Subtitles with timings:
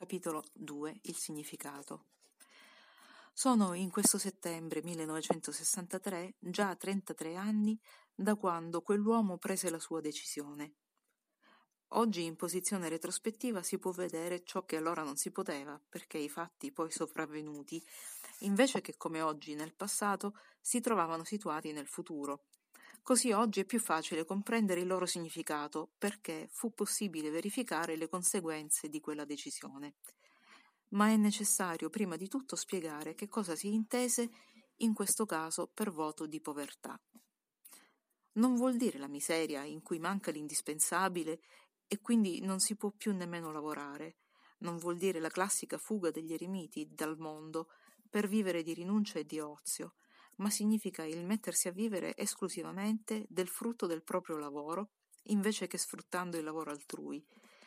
[0.00, 2.06] Capitolo 2 Il significato
[3.34, 7.78] Sono in questo settembre 1963 già 33 anni
[8.14, 10.76] da quando quell'uomo prese la sua decisione.
[11.88, 16.30] Oggi in posizione retrospettiva si può vedere ciò che allora non si poteva, perché i
[16.30, 17.86] fatti poi sopravvenuti,
[18.38, 22.46] invece che come oggi nel passato, si trovavano situati nel futuro.
[23.02, 28.88] Così oggi è più facile comprendere il loro significato perché fu possibile verificare le conseguenze
[28.88, 29.94] di quella decisione.
[30.90, 34.30] Ma è necessario prima di tutto spiegare che cosa si intese
[34.78, 37.00] in questo caso per voto di povertà.
[38.32, 41.40] Non vuol dire la miseria in cui manca l'indispensabile
[41.88, 44.16] e quindi non si può più nemmeno lavorare.
[44.58, 47.70] Non vuol dire la classica fuga degli eremiti dal mondo
[48.08, 49.94] per vivere di rinuncia e di ozio,
[50.40, 54.90] ma significa il mettersi a vivere esclusivamente del frutto del proprio lavoro,
[55.24, 57.24] invece che sfruttando il lavoro altrui.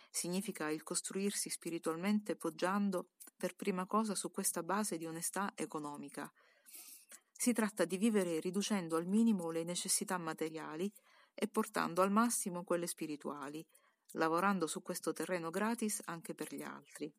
[0.10, 6.32] Significa il costruirsi spiritualmente poggiando per prima cosa su questa base di onestà economica.
[7.32, 10.92] Si tratta di vivere riducendo al minimo le necessità materiali
[11.34, 13.66] e portando al massimo quelle spirituali,
[14.12, 17.14] lavorando su questo terreno gratis anche per gli altri.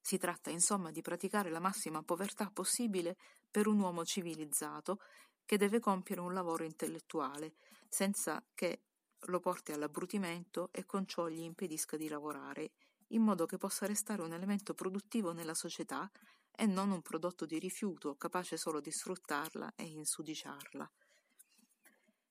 [0.00, 3.16] Si tratta insomma di praticare la massima povertà possibile
[3.50, 5.00] per un uomo civilizzato
[5.44, 7.54] che deve compiere un lavoro intellettuale,
[7.88, 8.82] senza che
[9.22, 12.72] lo porti all'abbrutimento e con ciò gli impedisca di lavorare,
[13.08, 16.10] in modo che possa restare un elemento produttivo nella società
[16.54, 20.90] e non un prodotto di rifiuto capace solo di sfruttarla e insudiciarla.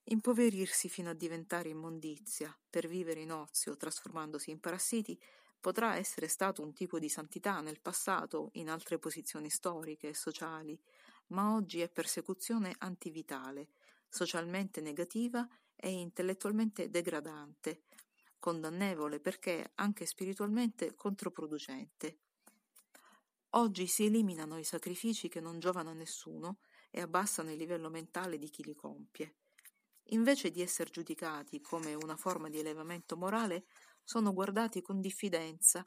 [0.09, 5.19] Impoverirsi fino a diventare immondizia, per vivere in ozio, trasformandosi in parassiti,
[5.59, 10.79] potrà essere stato un tipo di santità nel passato, in altre posizioni storiche e sociali,
[11.27, 13.69] ma oggi è persecuzione antivitale,
[14.07, 17.83] socialmente negativa e intellettualmente degradante,
[18.39, 22.19] condannevole perché anche spiritualmente controproducente.
[23.51, 26.59] Oggi si eliminano i sacrifici che non giovano a nessuno
[26.91, 29.35] e abbassano il livello mentale di chi li compie.
[30.11, 33.65] Invece di essere giudicati come una forma di elevamento morale,
[34.07, 35.83] sono guardati con diffidenza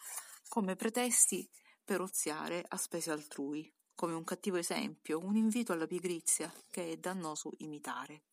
[0.46, 1.48] come pretesti
[1.82, 6.96] per oziare a spese altrui, come un cattivo esempio, un invito alla pigrizia che è
[6.98, 8.24] dannoso imitare.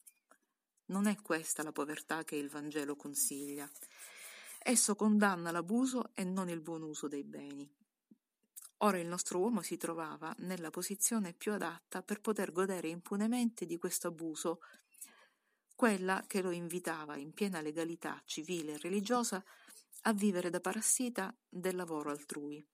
[0.88, 3.70] Non è questa la povertà che il Vangelo consiglia.
[4.60, 7.74] Esso condanna l'abuso e non il buon uso dei beni.
[8.80, 13.78] Ora il nostro uomo si trovava nella posizione più adatta per poter godere impunemente di
[13.78, 14.60] questo abuso,
[15.78, 19.42] quella che lo invitava in piena legalità civile e religiosa
[20.04, 22.66] a vivere da parassita del lavoro altrui.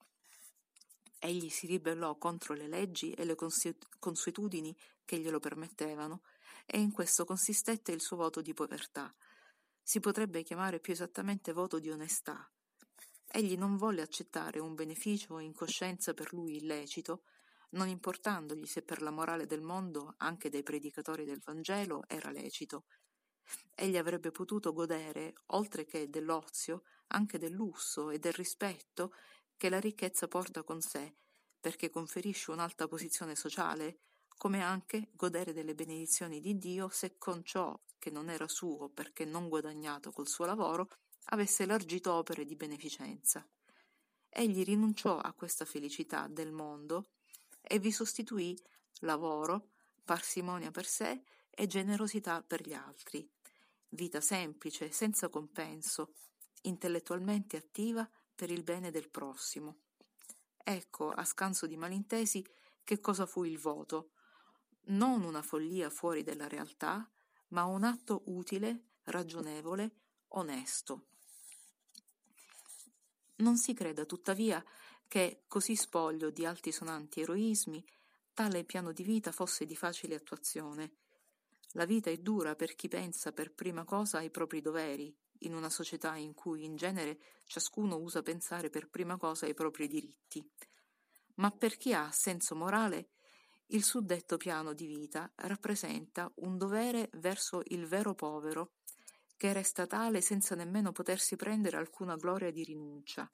[1.20, 4.76] Egli si ribellò contro le leggi e le consuetudini
[5.06, 6.22] che glielo permettevano,
[6.66, 9.14] e in questo consistette il suo voto di povertà.
[9.82, 12.50] Si potrebbe chiamare più esattamente voto di onestà.
[13.26, 17.24] Egli non volle accettare un beneficio in coscienza per lui illecito,
[17.72, 22.86] non importandogli se per la morale del mondo, anche dei predicatori del Vangelo, era lecito.
[23.76, 29.14] Egli avrebbe potuto godere, oltre che dell'ozio, anche del lusso e del rispetto
[29.58, 31.16] che la ricchezza porta con sé,
[31.60, 34.00] perché conferisce un'alta posizione sociale,
[34.38, 39.24] come anche godere delle benedizioni di Dio se con ciò che non era suo perché
[39.24, 40.90] non guadagnato col suo lavoro
[41.28, 43.48] avesse elargito opere di beneficenza.
[44.28, 47.12] Egli rinunciò a questa felicità del mondo
[47.62, 48.60] e vi sostituì
[49.00, 49.70] lavoro,
[50.04, 53.30] parsimonia per sé e generosità per gli altri,
[53.94, 56.14] vita semplice, senza compenso,
[56.64, 59.78] intellettualmente attiva per il bene del prossimo.
[60.58, 62.46] Ecco, a scanso di malintesi,
[62.84, 64.12] che cosa fu il voto.
[64.86, 67.10] Non una follia fuori della realtà,
[67.50, 69.92] ma un atto utile, ragionevole,
[70.30, 71.08] onesto.
[73.36, 74.64] Non si creda tuttavia
[75.08, 77.86] che, così spoglio di altisonanti eroismi,
[78.34, 81.03] tale piano di vita fosse di facile attuazione.
[81.74, 85.70] La vita è dura per chi pensa per prima cosa ai propri doveri, in una
[85.70, 90.48] società in cui in genere ciascuno usa pensare per prima cosa ai propri diritti.
[91.36, 93.10] Ma per chi ha senso morale,
[93.68, 98.74] il suddetto piano di vita rappresenta un dovere verso il vero povero,
[99.36, 103.30] che resta tale senza nemmeno potersi prendere alcuna gloria di rinuncia.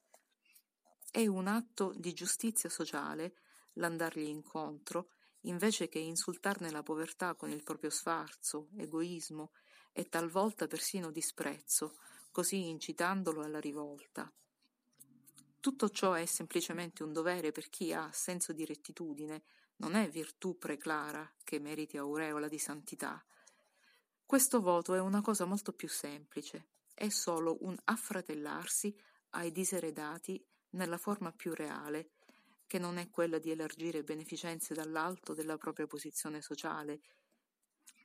[1.12, 3.34] È un atto di giustizia sociale
[3.74, 5.10] l'andargli incontro,
[5.42, 9.52] invece che insultarne la povertà con il proprio sfarzo, egoismo
[9.92, 11.98] e talvolta persino disprezzo,
[12.32, 14.32] così incitandolo alla rivolta.
[15.60, 19.44] Tutto ciò è semplicemente un dovere per chi ha senso di rettitudine,
[19.78, 23.24] non è virtù preclara che meriti aureola di santità.
[24.26, 28.96] Questo voto è una cosa molto più semplice, è solo un affratellarsi
[29.32, 32.12] ai diseredati nella forma più reale,
[32.70, 37.02] che non è quella di elargire beneficenze dall'alto della propria posizione sociale,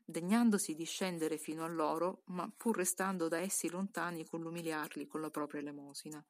[0.06, 5.20] degnandosi di scendere fino a loro, ma pur restando da essi lontani con l'umiliarli con
[5.20, 6.24] la propria elemosina.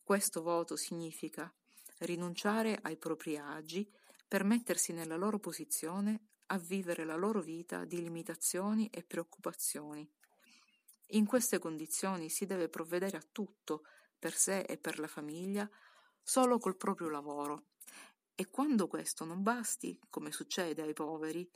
[0.00, 1.52] Questo voto significa
[1.98, 3.92] rinunciare ai propri agi
[4.28, 10.08] per mettersi nella loro posizione a vivere la loro vita di limitazioni e preoccupazioni.
[11.10, 13.82] In queste condizioni si deve provvedere a tutto,
[14.16, 15.68] per sé e per la famiglia,
[16.28, 17.66] solo col proprio lavoro.
[18.34, 21.48] E quando questo non basti, come succede ai poveri,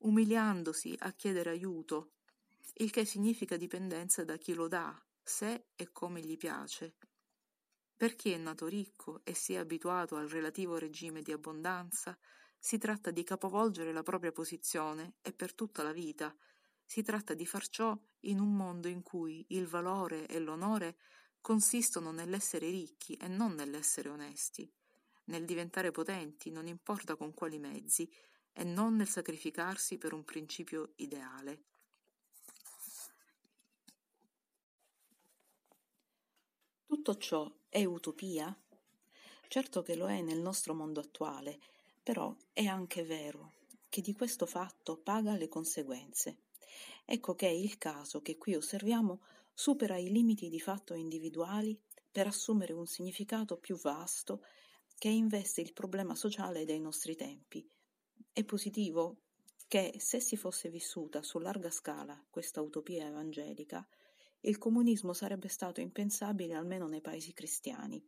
[0.00, 2.12] umiliandosi a chiedere aiuto,
[2.76, 6.94] il che significa dipendenza da chi lo dà, se e come gli piace.
[7.94, 12.18] Per chi è nato ricco e si è abituato al relativo regime di abbondanza,
[12.58, 16.34] si tratta di capovolgere la propria posizione e per tutta la vita.
[16.82, 20.96] Si tratta di far ciò in un mondo in cui il valore e l'onore
[21.44, 24.66] consistono nell'essere ricchi e non nell'essere onesti,
[25.24, 28.10] nel diventare potenti, non importa con quali mezzi,
[28.50, 31.64] e non nel sacrificarsi per un principio ideale.
[36.86, 38.56] Tutto ciò è utopia?
[39.46, 41.60] Certo che lo è nel nostro mondo attuale,
[42.02, 43.52] però è anche vero
[43.90, 46.38] che di questo fatto paga le conseguenze.
[47.04, 49.22] Ecco che il caso che qui osserviamo
[49.52, 51.80] supera i limiti di fatto individuali
[52.10, 54.44] per assumere un significato più vasto
[54.96, 57.68] che investe il problema sociale dei nostri tempi.
[58.32, 59.18] È positivo
[59.68, 63.86] che se si fosse vissuta su larga scala questa utopia evangelica,
[64.40, 68.04] il comunismo sarebbe stato impensabile almeno nei paesi cristiani.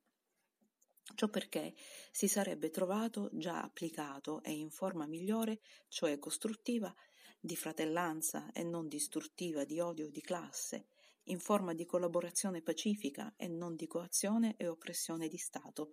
[1.14, 1.74] Ciò perché
[2.10, 6.94] si sarebbe trovato già applicato e in forma migliore, cioè costruttiva,
[7.46, 10.88] di fratellanza e non distruttiva di odio di classe,
[11.28, 15.92] in forma di collaborazione pacifica e non di coazione e oppressione di Stato.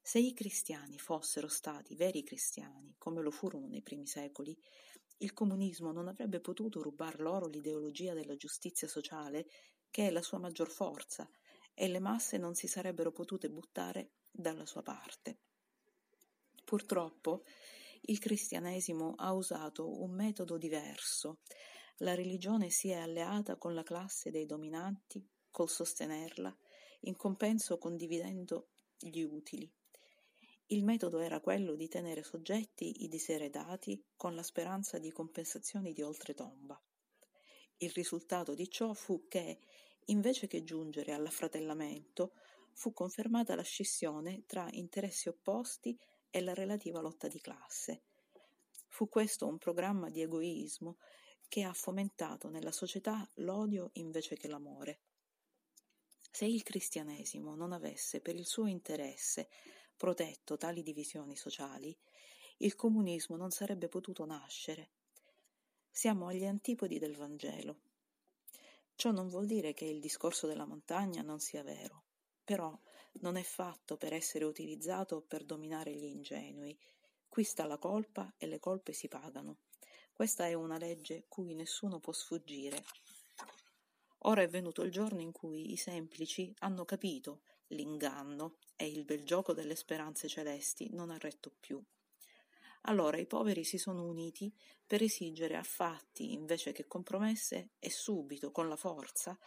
[0.00, 4.56] Se i cristiani fossero stati veri cristiani, come lo furono nei primi secoli,
[5.18, 9.46] il comunismo non avrebbe potuto rubar loro l'ideologia della giustizia sociale,
[9.90, 11.28] che è la sua maggior forza,
[11.74, 15.40] e le masse non si sarebbero potute buttare dalla sua parte.
[16.64, 17.42] Purtroppo
[18.02, 21.38] il cristianesimo ha usato un metodo diverso.
[21.98, 26.56] La religione si è alleata con la classe dei dominanti col sostenerla,
[27.00, 28.68] in compenso condividendo
[28.98, 29.70] gli utili.
[30.66, 36.02] Il metodo era quello di tenere soggetti i diseredati con la speranza di compensazioni di
[36.02, 36.80] oltretomba.
[37.78, 39.60] Il risultato di ciò fu che,
[40.06, 42.32] invece che giungere all'affratellamento,
[42.72, 45.98] fu confermata la scissione tra interessi opposti
[46.30, 48.02] e la relativa lotta di classe.
[48.88, 50.98] Fu questo un programma di egoismo
[51.48, 55.00] che ha fomentato nella società l'odio invece che l'amore.
[56.30, 59.48] Se il cristianesimo non avesse per il suo interesse
[59.96, 61.96] protetto tali divisioni sociali,
[62.58, 64.90] il comunismo non sarebbe potuto nascere.
[65.90, 67.80] Siamo agli antipodi del Vangelo.
[68.94, 72.07] Ciò non vuol dire che il discorso della montagna non sia vero
[72.48, 72.74] però
[73.20, 76.74] non è fatto per essere utilizzato per dominare gli ingenui.
[77.28, 79.58] Qui sta la colpa e le colpe si pagano.
[80.14, 82.82] Questa è una legge cui nessuno può sfuggire.
[84.20, 89.24] Ora è venuto il giorno in cui i semplici hanno capito l'inganno e il bel
[89.24, 91.84] gioco delle speranze celesti non ha retto più.
[92.82, 94.50] Allora i poveri si sono uniti
[94.86, 99.38] per esigere a fatti invece che compromesse e subito, con la forza,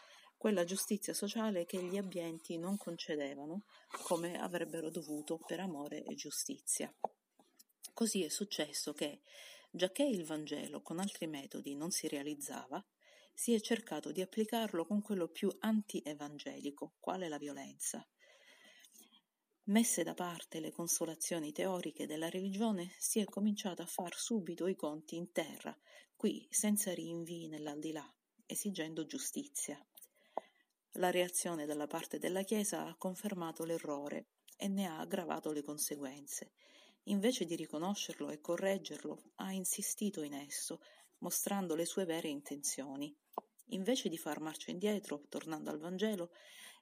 [0.42, 3.66] quella giustizia sociale che gli ambienti non concedevano
[4.06, 6.92] come avrebbero dovuto per amore e giustizia.
[7.94, 9.22] Così è successo che,
[9.70, 12.84] giacché il Vangelo con altri metodi non si realizzava,
[13.36, 18.04] si è cercato di applicarlo con quello più anti-evangelico, quale la violenza.
[19.66, 24.76] Messe da parte le consolazioni teoriche della religione, si è cominciato a far subito i
[24.76, 25.80] conti in terra,
[26.16, 28.12] qui senza rinvii nell'aldilà,
[28.48, 29.80] esigendo giustizia.
[30.96, 34.26] La reazione dalla parte della Chiesa ha confermato l'errore
[34.58, 36.52] e ne ha aggravato le conseguenze.
[37.04, 40.82] Invece di riconoscerlo e correggerlo, ha insistito in esso,
[41.20, 43.16] mostrando le sue vere intenzioni.
[43.68, 46.32] Invece di far marcia indietro, tornando al Vangelo,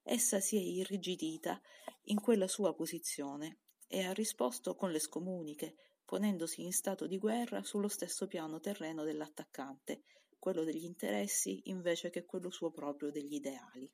[0.02, 1.62] essa si è irrigidita
[2.06, 7.62] in quella sua posizione e ha risposto con le scomuniche, ponendosi in stato di guerra
[7.62, 10.02] sullo stesso piano terreno dell'attaccante,
[10.40, 13.92] quello degli interessi invece che quello suo proprio degli ideali.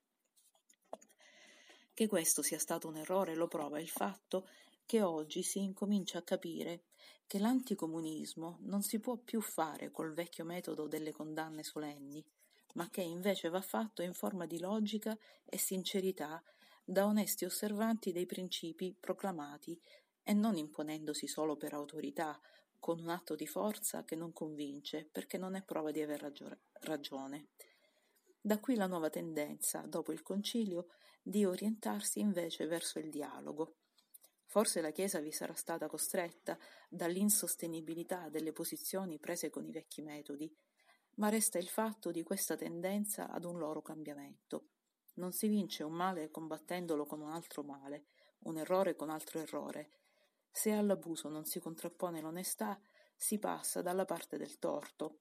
[1.93, 4.47] Che questo sia stato un errore lo prova il fatto
[4.85, 6.83] che oggi si incomincia a capire
[7.25, 12.23] che l'anticomunismo non si può più fare col vecchio metodo delle condanne solenni,
[12.75, 16.43] ma che invece va fatto in forma di logica e sincerità
[16.83, 19.79] da onesti osservanti dei principi proclamati
[20.21, 22.39] e non imponendosi solo per autorità,
[22.79, 26.33] con un atto di forza che non convince perché non è prova di aver
[26.81, 27.47] ragione.
[28.39, 30.87] Da qui la nuova tendenza, dopo il concilio,
[31.21, 33.77] di orientarsi invece verso il dialogo.
[34.45, 40.55] Forse la Chiesa vi sarà stata costretta dall'insostenibilità delle posizioni prese con i vecchi metodi,
[41.15, 44.67] ma resta il fatto di questa tendenza ad un loro cambiamento.
[45.15, 48.05] Non si vince un male combattendolo con un altro male,
[48.43, 49.89] un errore con altro errore.
[50.57, 52.79] Se all'abuso non si contrappone l'onestà,
[53.13, 55.19] si passa dalla parte del torto.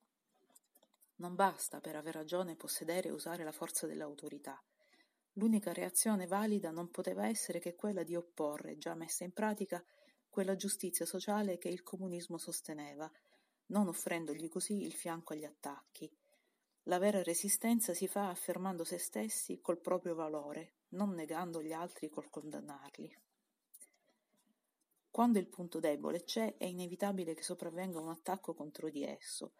[1.16, 4.62] Non basta per aver ragione possedere e usare la forza dell'autorità.
[5.32, 9.84] L'unica reazione valida non poteva essere che quella di opporre, già messa in pratica,
[10.30, 13.10] quella giustizia sociale che il comunismo sosteneva,
[13.66, 16.08] non offrendogli così il fianco agli attacchi.
[16.84, 22.08] La vera resistenza si fa affermando se stessi col proprio valore, non negando gli altri
[22.08, 23.23] col condannarli.
[25.14, 29.52] Quando il punto debole c'è, è inevitabile che sopravvenga un attacco contro di esso,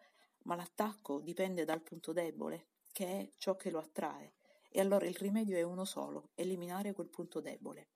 [0.47, 4.33] ma l'attacco dipende dal punto debole, che è ciò che lo attrae,
[4.69, 7.91] e allora il rimedio è uno solo, eliminare quel punto debole.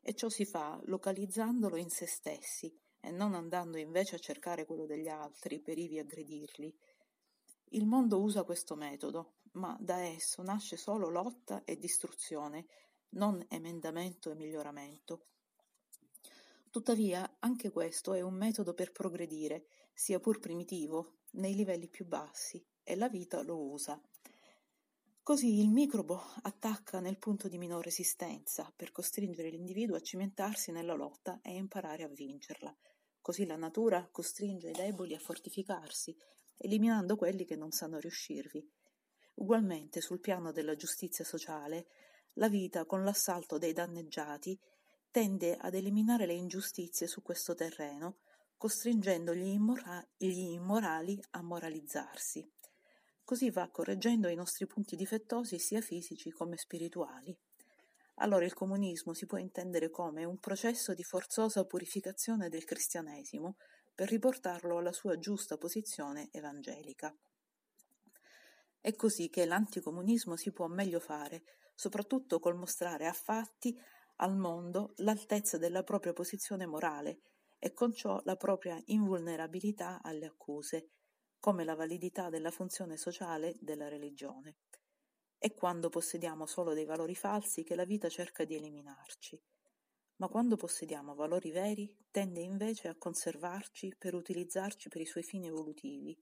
[0.00, 4.86] E ciò si fa localizzandolo in se stessi e non andando invece a cercare quello
[4.86, 6.74] degli altri per ivi aggredirli.
[7.72, 12.64] Il mondo usa questo metodo, ma da esso nasce solo lotta e distruzione,
[13.10, 15.26] non emendamento e miglioramento.
[16.76, 19.64] Tuttavia, anche questo è un metodo per progredire,
[19.94, 23.98] sia pur primitivo, nei livelli più bassi, e la vita lo usa.
[25.22, 30.92] Così il microbo attacca nel punto di minore resistenza per costringere l'individuo a cimentarsi nella
[30.92, 32.76] lotta e imparare a vincerla.
[33.22, 36.14] Così la natura costringe i deboli a fortificarsi,
[36.58, 38.70] eliminando quelli che non sanno riuscirvi.
[39.36, 41.86] Ugualmente sul piano della giustizia sociale,
[42.34, 44.60] la vita con l'assalto dei danneggiati
[45.16, 48.18] tende ad eliminare le ingiustizie su questo terreno,
[48.58, 52.46] costringendo gli, immora- gli immorali a moralizzarsi.
[53.24, 57.34] Così va correggendo i nostri punti difettosi sia fisici come spirituali.
[58.16, 63.56] Allora il comunismo si può intendere come un processo di forzosa purificazione del cristianesimo
[63.94, 67.16] per riportarlo alla sua giusta posizione evangelica.
[68.78, 71.42] È così che l'anticomunismo si può meglio fare,
[71.74, 73.74] soprattutto col mostrare a fatti
[74.16, 77.20] al mondo l'altezza della propria posizione morale
[77.58, 80.90] e con ciò la propria invulnerabilità alle accuse
[81.38, 84.56] come la validità della funzione sociale della religione.
[85.38, 89.40] È quando possediamo solo dei valori falsi che la vita cerca di eliminarci.
[90.16, 95.46] Ma quando possediamo valori veri, tende invece a conservarci per utilizzarci per i suoi fini
[95.46, 96.18] evolutivi.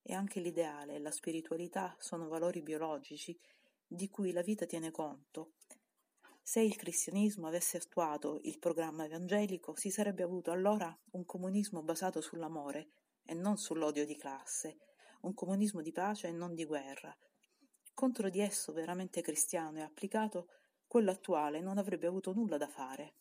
[0.00, 3.38] E anche l'ideale e la spiritualità sono valori biologici
[3.86, 5.54] di cui la vita tiene conto.
[6.42, 12.20] Se il cristianesimo avesse attuato il programma evangelico, si sarebbe avuto allora un comunismo basato
[12.20, 12.90] sull'amore,
[13.24, 14.78] e non sull'odio di classe,
[15.22, 17.16] un comunismo di pace e non di guerra.
[17.94, 20.48] Contro di esso veramente cristiano e applicato,
[20.86, 23.14] quello attuale non avrebbe avuto nulla da fare.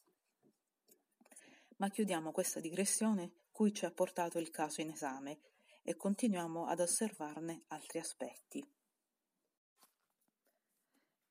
[1.78, 5.40] Ma chiudiamo questa digressione cui ci ha portato il caso in esame
[5.84, 8.81] e continuiamo ad osservarne altri aspetti.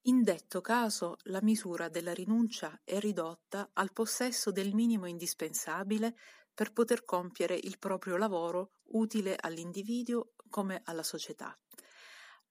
[0.05, 6.17] In detto caso la misura della rinuncia è ridotta al possesso del minimo indispensabile
[6.55, 11.55] per poter compiere il proprio lavoro utile all'individuo come alla società.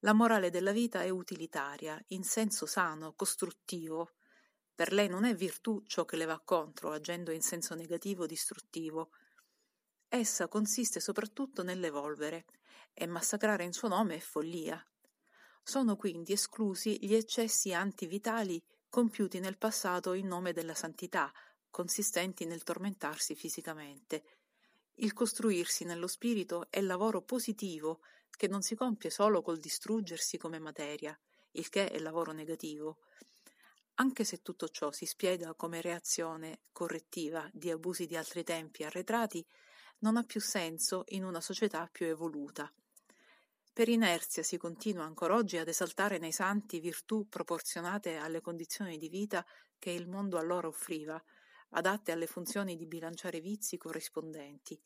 [0.00, 4.12] La morale della vita è utilitaria, in senso sano, costruttivo.
[4.72, 9.10] Per lei non è virtù ciò che le va contro, agendo in senso negativo distruttivo.
[10.08, 12.46] Essa consiste soprattutto nell'evolvere,
[12.94, 14.82] e massacrare in suo nome è follia.
[15.62, 21.32] Sono quindi esclusi gli eccessi antivitali compiuti nel passato in nome della santità,
[21.70, 24.24] consistenti nel tormentarsi fisicamente.
[24.94, 28.00] Il costruirsi nello spirito è lavoro positivo
[28.30, 31.18] che non si compie solo col distruggersi come materia,
[31.52, 32.98] il che è lavoro negativo.
[33.94, 39.46] Anche se tutto ciò si spiega come reazione correttiva di abusi di altri tempi arretrati,
[39.98, 42.72] non ha più senso in una società più evoluta.
[43.80, 49.08] Per inerzia si continua ancora oggi ad esaltare nei santi virtù proporzionate alle condizioni di
[49.08, 49.42] vita
[49.78, 51.18] che il mondo allora offriva,
[51.70, 54.78] adatte alle funzioni di bilanciare vizi corrispondenti.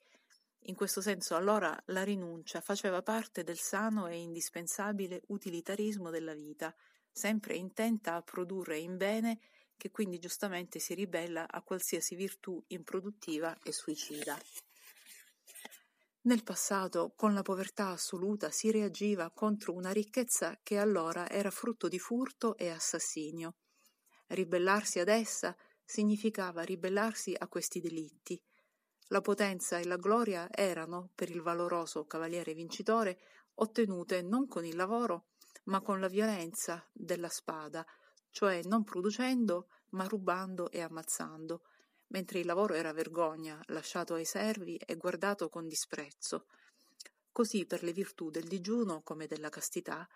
[0.66, 6.72] In questo senso allora la rinuncia faceva parte del sano e indispensabile utilitarismo della vita,
[7.10, 9.40] sempre intenta a produrre in bene
[9.76, 14.38] che quindi giustamente si ribella a qualsiasi virtù improduttiva e suicida.
[16.26, 21.86] Nel passato, con la povertà assoluta, si reagiva contro una ricchezza che allora era frutto
[21.86, 23.56] di furto e assassinio
[24.28, 25.54] Ribellarsi ad essa
[25.84, 28.42] significava ribellarsi a questi delitti.
[29.08, 33.18] La potenza e la gloria erano, per il valoroso cavaliere vincitore,
[33.56, 35.26] ottenute non con il lavoro,
[35.64, 37.84] ma con la violenza della spada,
[38.30, 41.64] cioè non producendo, ma rubando e ammazzando,
[42.08, 46.46] mentre il lavoro era vergogna, lasciato ai servi e guardato con disprezzo.
[47.32, 50.08] Così per le virtù del digiuno come della castità,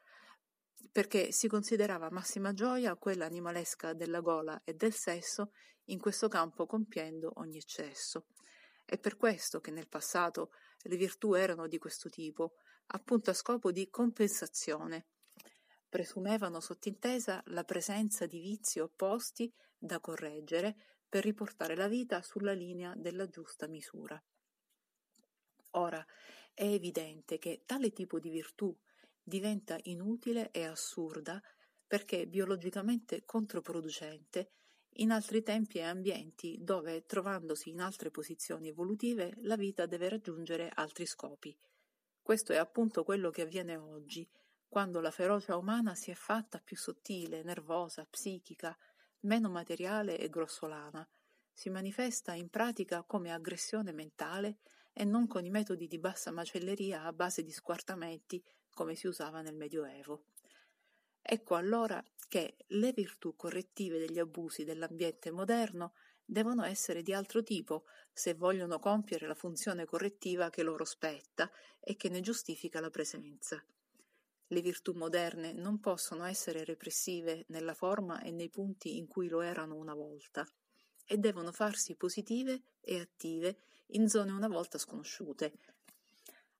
[0.93, 5.53] perché si considerava massima gioia quella animalesca della gola e del sesso,
[5.87, 8.27] in questo campo compiendo ogni eccesso.
[8.85, 10.51] È per questo che nel passato
[10.83, 12.55] le virtù erano di questo tipo,
[12.87, 15.07] appunto a scopo di compensazione.
[15.89, 20.77] Presumevano sottintesa la presenza di vizi opposti da correggere
[21.09, 24.23] per riportare la vita sulla linea della giusta misura.
[25.73, 26.05] Ora,
[26.53, 28.77] è evidente che tale tipo di virtù
[29.23, 31.41] diventa inutile e assurda
[31.87, 34.53] perché biologicamente controproducente
[35.01, 40.71] in altri tempi e ambienti dove, trovandosi in altre posizioni evolutive, la vita deve raggiungere
[40.75, 41.57] altri scopi.
[42.21, 44.29] Questo è appunto quello che avviene oggi,
[44.67, 48.77] quando la ferocia umana si è fatta più sottile, nervosa, psichica,
[49.21, 51.09] meno materiale e grossolana,
[51.53, 54.59] si manifesta in pratica come aggressione mentale
[54.93, 59.41] e non con i metodi di bassa macelleria a base di squartamenti come si usava
[59.41, 60.25] nel Medioevo.
[61.21, 65.95] Ecco allora che le virtù correttive degli abusi dell'ambiente moderno
[66.25, 71.97] devono essere di altro tipo se vogliono compiere la funzione correttiva che loro spetta e
[71.97, 73.65] che ne giustifica la presenza.
[74.51, 79.43] Le virtù moderne non possono essere repressive nella forma e nei punti in cui lo
[79.43, 80.47] erano una volta
[81.05, 85.53] e devono farsi positive e attive in zone una volta sconosciute.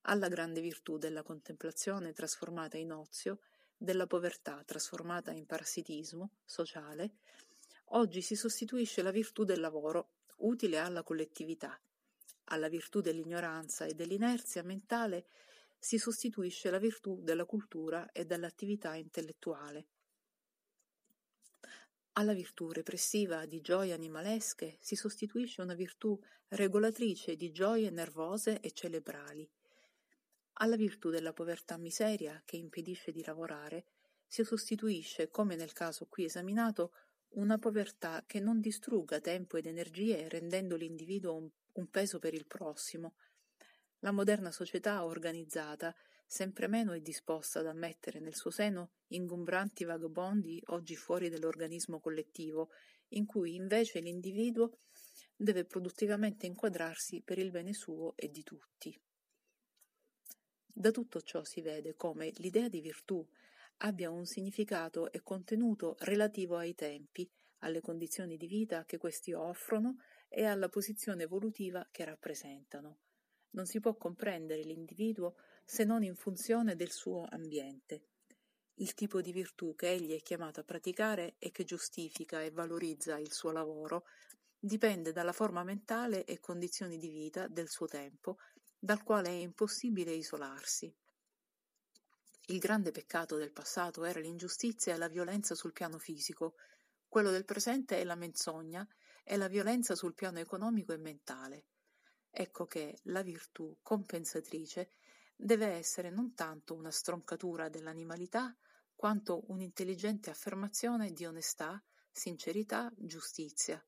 [0.01, 3.39] Alla grande virtù della contemplazione trasformata in ozio,
[3.75, 7.15] della povertà trasformata in parassitismo sociale,
[7.91, 11.79] oggi si sostituisce la virtù del lavoro, utile alla collettività.
[12.45, 15.25] Alla virtù dell'ignoranza e dell'inerzia mentale
[15.79, 19.87] si sostituisce la virtù della cultura e dell'attività intellettuale.
[22.13, 28.71] Alla virtù repressiva di gioie animalesche si sostituisce una virtù regolatrice di gioie nervose e
[28.71, 29.49] cerebrali.
[30.61, 33.85] Alla virtù della povertà miseria che impedisce di lavorare
[34.27, 36.91] si sostituisce, come nel caso qui esaminato,
[37.29, 43.13] una povertà che non distrugga tempo ed energie rendendo l'individuo un, peso per il prossimo,
[43.99, 45.93] la moderna società organizzata
[46.25, 52.69] sempre meno è disposta ad ammettere nel suo seno ingombranti vagabondi oggi fuori dell'organismo collettivo,
[53.09, 54.77] in cui invece l'individuo
[55.35, 58.97] deve produttivamente inquadrarsi per il bene suo e di tutti.
[60.65, 63.27] Da tutto ciò si vede come l'idea di virtù
[63.77, 69.97] abbia un significato e contenuto relativo ai tempi, alle condizioni di vita che questi offrono
[70.27, 72.99] e alla posizione evolutiva che rappresentano
[73.51, 75.35] non si può comprendere l'individuo
[75.65, 78.03] se non in funzione del suo ambiente.
[78.75, 83.17] Il tipo di virtù che egli è chiamato a praticare e che giustifica e valorizza
[83.17, 84.05] il suo lavoro
[84.57, 88.37] dipende dalla forma mentale e condizioni di vita del suo tempo,
[88.77, 90.93] dal quale è impossibile isolarsi.
[92.47, 96.55] Il grande peccato del passato era l'ingiustizia e la violenza sul piano fisico,
[97.07, 98.87] quello del presente è la menzogna
[99.23, 101.65] e la violenza sul piano economico e mentale.
[102.31, 104.91] Ecco che la virtù compensatrice
[105.35, 108.55] deve essere non tanto una stroncatura dell'animalità,
[108.95, 113.83] quanto un'intelligente affermazione di onestà, sincerità, giustizia.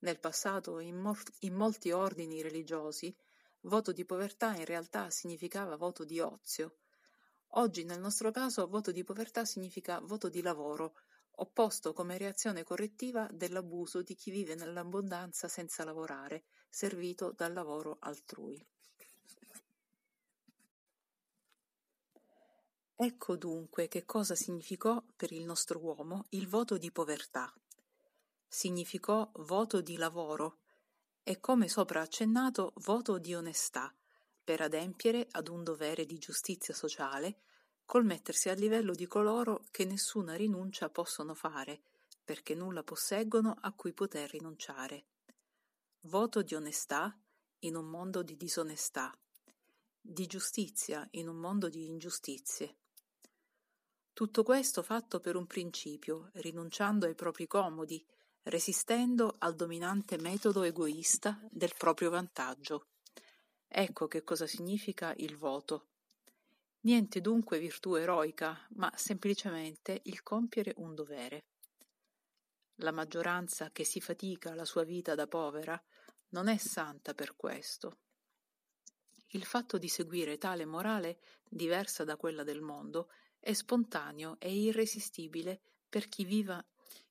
[0.00, 3.14] Nel passato, in, mor- in molti ordini religiosi,
[3.62, 6.76] voto di povertà in realtà significava voto di ozio.
[7.54, 10.94] Oggi, nel nostro caso, voto di povertà significa voto di lavoro,
[11.36, 18.66] opposto come reazione correttiva dell'abuso di chi vive nell'abbondanza senza lavorare, servito dal lavoro altrui.
[22.96, 27.52] Ecco dunque che cosa significò per il nostro uomo il voto di povertà.
[28.48, 30.60] Significò voto di lavoro
[31.22, 33.94] e, come sopra accennato, voto di onestà,
[34.42, 37.40] per adempiere ad un dovere di giustizia sociale
[37.84, 41.82] col mettersi a livello di coloro che nessuna rinuncia possono fare,
[42.24, 45.04] perché nulla posseggono a cui poter rinunciare.
[46.06, 47.16] Voto di onestà
[47.60, 49.16] in un mondo di disonestà,
[50.00, 52.78] di giustizia in un mondo di ingiustizie.
[54.12, 58.04] Tutto questo fatto per un principio, rinunciando ai propri comodi,
[58.42, 62.88] resistendo al dominante metodo egoista del proprio vantaggio.
[63.68, 65.86] Ecco che cosa significa il voto.
[66.80, 71.44] Niente dunque virtù eroica, ma semplicemente il compiere un dovere.
[72.76, 75.80] La maggioranza che si fatica la sua vita da povera
[76.30, 77.98] non è santa per questo.
[79.34, 83.08] Il fatto di seguire tale morale, diversa da quella del mondo,
[83.38, 86.64] è spontaneo e irresistibile per chi viva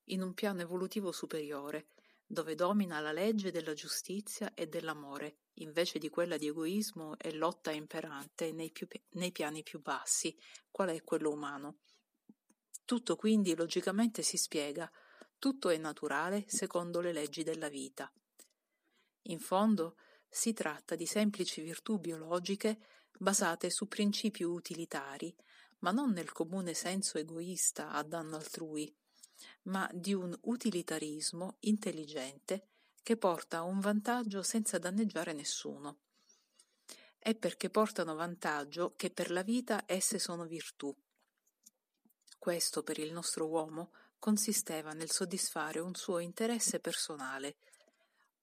[0.05, 1.87] in un piano evolutivo superiore,
[2.25, 7.71] dove domina la legge della giustizia e dell'amore, invece di quella di egoismo e lotta
[7.71, 10.35] imperante nei, più, nei piani più bassi,
[10.69, 11.79] qual è quello umano.
[12.85, 14.89] Tutto quindi logicamente si spiega,
[15.41, 18.13] tutto è naturale secondo le leggi della vita.
[19.23, 19.95] In fondo
[20.29, 22.77] si tratta di semplici virtù biologiche
[23.17, 25.35] basate su principi utilitari,
[25.79, 28.95] ma non nel comune senso egoista a danno altrui,
[29.63, 32.67] ma di un utilitarismo intelligente
[33.01, 36.01] che porta a un vantaggio senza danneggiare nessuno.
[37.17, 40.95] È perché portano vantaggio che per la vita esse sono virtù.
[42.37, 43.91] Questo per il nostro uomo
[44.21, 47.55] consisteva nel soddisfare un suo interesse personale.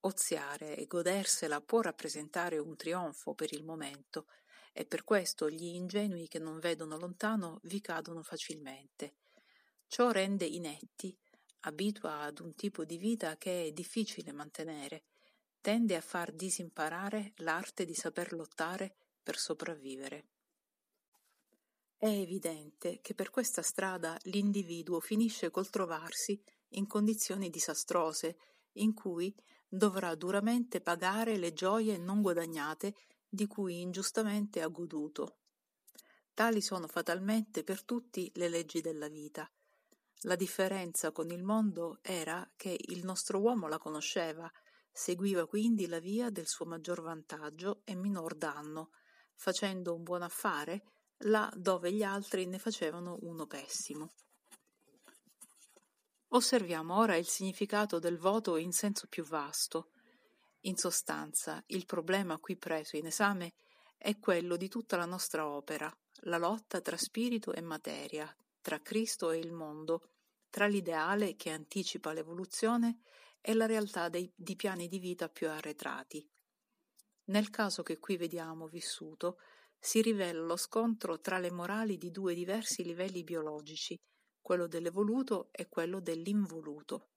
[0.01, 4.25] Oziare e godersela può rappresentare un trionfo per il momento,
[4.73, 9.15] e per questo gli ingenui che non vedono lontano vi cadono facilmente.
[9.87, 11.17] Ciò rende inetti,
[11.61, 15.05] abitua ad un tipo di vita che è difficile mantenere,
[15.61, 20.25] tende a far disimparare l'arte di saper lottare per sopravvivere.
[22.01, 28.37] È evidente che per questa strada l'individuo finisce col trovarsi in condizioni disastrose,
[28.75, 29.35] in cui
[29.67, 32.95] dovrà duramente pagare le gioie non guadagnate
[33.27, 35.39] di cui ingiustamente ha goduto.
[36.33, 39.51] Tali sono fatalmente per tutti le leggi della vita,
[40.23, 44.49] la differenza con il mondo era che il nostro uomo la conosceva,
[44.89, 48.91] seguiva quindi la via del suo maggior vantaggio e minor danno,
[49.35, 50.83] facendo un buon affare
[51.23, 54.13] là dove gli altri ne facevano uno pessimo.
[56.29, 59.91] Osserviamo ora il significato del voto in senso più vasto.
[60.61, 63.53] In sostanza, il problema qui preso in esame
[63.97, 65.91] è quello di tutta la nostra opera,
[66.23, 70.11] la lotta tra spirito e materia, tra Cristo e il mondo,
[70.49, 72.99] tra l'ideale che anticipa l'evoluzione
[73.41, 76.27] e la realtà dei, di piani di vita più arretrati.
[77.25, 79.37] Nel caso che qui vediamo vissuto,
[79.79, 83.97] si rivela lo scontro tra le morali di due diversi livelli biologici,
[84.41, 87.07] quello dell'evoluto e quello dell'involuto.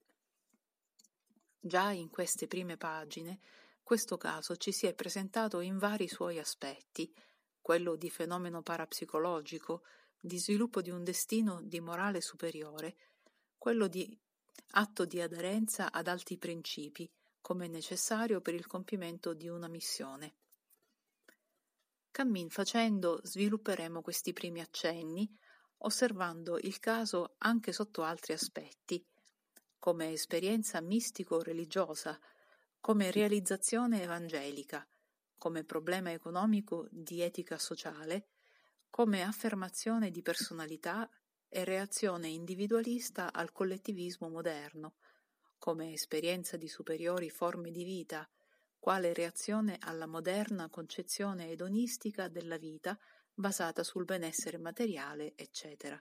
[1.59, 3.39] Già in queste prime pagine
[3.83, 7.13] questo caso ci si è presentato in vari suoi aspetti,
[7.61, 9.83] quello di fenomeno parapsicologico,
[10.19, 12.95] di sviluppo di un destino di morale superiore,
[13.57, 14.17] quello di
[14.71, 17.09] atto di aderenza ad alti principi,
[17.41, 20.35] come necessario per il compimento di una missione.
[22.13, 25.27] Cammin facendo svilupperemo questi primi accenni,
[25.77, 29.03] osservando il caso anche sotto altri aspetti,
[29.79, 32.19] come esperienza mistico-religiosa,
[32.79, 34.87] come realizzazione evangelica,
[35.39, 38.27] come problema economico di etica sociale,
[38.91, 41.09] come affermazione di personalità
[41.49, 44.97] e reazione individualista al collettivismo moderno,
[45.57, 48.29] come esperienza di superiori forme di vita,
[48.83, 52.99] quale reazione alla moderna concezione edonistica della vita
[53.33, 55.97] basata sul benessere materiale, eccetera.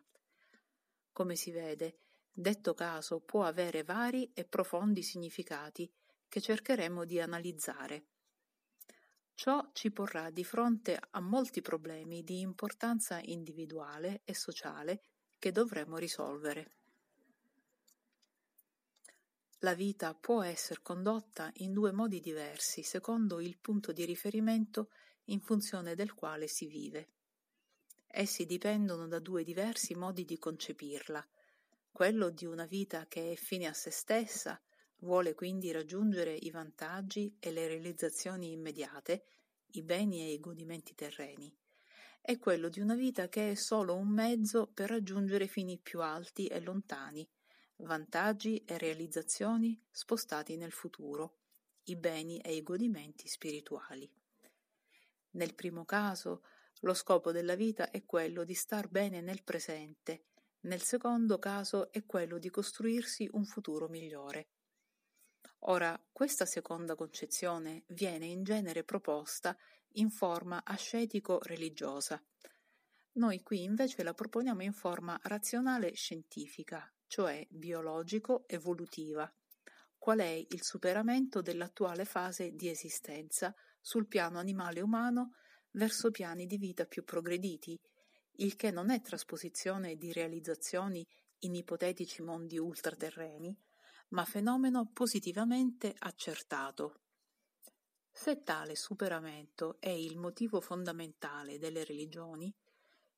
[1.13, 1.99] Come si vede,
[2.33, 5.89] detto caso può avere vari e profondi significati
[6.27, 8.07] che cercheremo di analizzare.
[9.33, 15.03] Ciò ci porrà di fronte a molti problemi di importanza individuale e sociale
[15.39, 16.79] che dovremo risolvere.
[19.65, 24.91] La vita può essere condotta in due modi diversi secondo il punto di riferimento
[25.27, 27.11] in funzione del quale si vive.
[28.09, 31.25] Essi dipendono da due diversi modi di concepirla,
[31.93, 34.61] quello di una vita che è fine a se stessa,
[34.99, 39.27] vuole quindi raggiungere i vantaggi e le realizzazioni immediate,
[39.75, 41.57] i beni e i godimenti terreni,
[42.21, 46.49] e quello di una vita che è solo un mezzo per raggiungere fini più alti
[46.49, 47.29] e lontani,
[47.77, 51.39] vantaggi e realizzazioni spostati nel futuro,
[51.85, 54.11] i beni e i godimenti spirituali.
[55.33, 56.45] Nel primo caso,
[56.81, 60.25] lo scopo della vita è quello di star bene nel presente,
[60.63, 64.49] nel secondo caso è quello di costruirsi un futuro migliore.
[65.67, 69.57] Ora, questa seconda concezione viene in genere proposta
[69.95, 72.23] in forma ascetico-religiosa.
[73.13, 79.31] Noi qui invece la proponiamo in forma razionale scientifica, cioè biologico-evolutiva.
[79.99, 85.35] Qual è il superamento dell'attuale fase di esistenza sul piano animale umano
[85.73, 87.79] verso piani di vita più progrediti,
[88.37, 91.07] il che non è trasposizione di realizzazioni
[91.41, 93.55] in ipotetici mondi ultraterreni,
[94.09, 97.01] ma fenomeno positivamente accertato.
[98.11, 102.51] Se tale superamento è il motivo fondamentale delle religioni,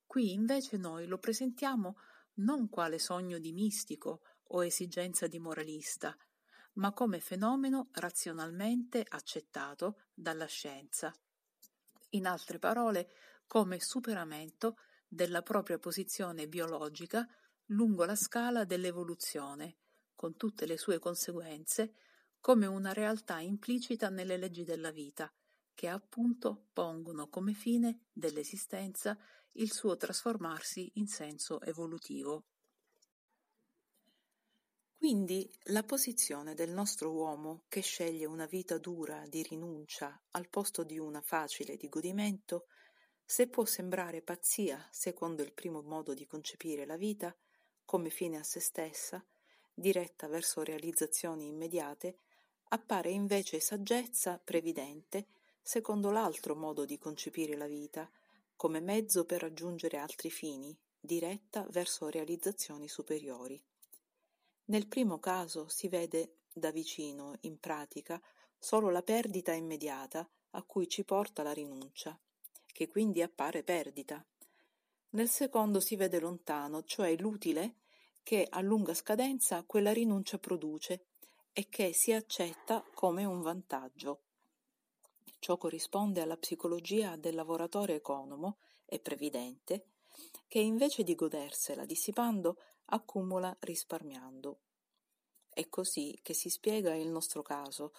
[0.05, 1.95] qui invece noi lo presentiamo
[2.37, 6.16] non quale sogno di mistico o esigenza di moralista,
[6.75, 11.14] ma come fenomeno razionalmente accettato dalla scienza.
[12.11, 13.11] In altre parole,
[13.47, 17.27] come superamento della propria posizione biologica
[17.66, 19.77] lungo la scala dell'evoluzione,
[20.14, 21.94] con tutte le sue conseguenze,
[22.40, 25.33] come una realtà implicita nelle leggi della vita,
[25.75, 29.18] che appunto pongono come fine dell'esistenza
[29.55, 32.45] il suo trasformarsi in senso evolutivo.
[34.97, 40.83] Quindi la posizione del nostro uomo che sceglie una vita dura di rinuncia al posto
[40.83, 42.67] di una facile di godimento,
[43.23, 47.37] se può sembrare pazzia secondo il primo modo di concepire la vita,
[47.85, 49.23] come fine a se stessa,
[49.75, 52.19] diretta verso realizzazioni immediate,
[52.69, 55.27] appare invece saggezza previdente
[55.61, 58.11] secondo l'altro modo di concepire la vita,
[58.57, 63.62] come mezzo per raggiungere altri fini, diretta verso realizzazioni superiori.
[64.67, 68.21] Nel primo caso si vede da vicino, in pratica,
[68.59, 72.19] solo la perdita immediata a cui ci porta la rinuncia,
[72.67, 74.25] che quindi appare perdita.
[75.11, 77.77] Nel secondo si vede lontano, cioè l'utile
[78.23, 81.07] che a lunga scadenza quella rinuncia produce
[81.53, 84.23] e che si accetta come un vantaggio.
[85.39, 89.89] Ciò corrisponde alla psicologia del lavoratore economo e previdente
[90.47, 94.61] che invece di godersela dissipando accumula risparmiando.
[95.49, 97.93] È così che si spiega il nostro caso.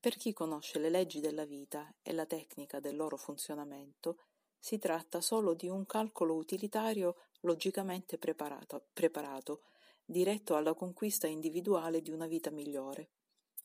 [0.00, 4.18] Per chi conosce le leggi della vita e la tecnica del loro funzionamento,
[4.58, 9.62] si tratta solo di un calcolo utilitario logicamente preparato, preparato,
[10.04, 13.10] diretto alla conquista individuale di una vita migliore.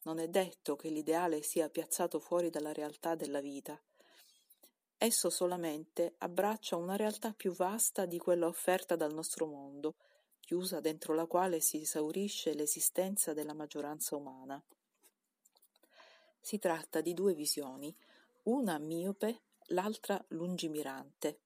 [0.04, 3.80] Non è detto che l'ideale sia piazzato fuori dalla realtà della vita.
[4.98, 9.96] Esso solamente abbraccia una realtà più vasta di quella offerta dal nostro mondo,
[10.39, 14.62] chiusa dentro la quale si esaurisce l'esistenza della maggioranza umana.
[16.39, 17.96] Si tratta di due visioni,
[18.44, 21.39] una miope, l'altra lungimirante.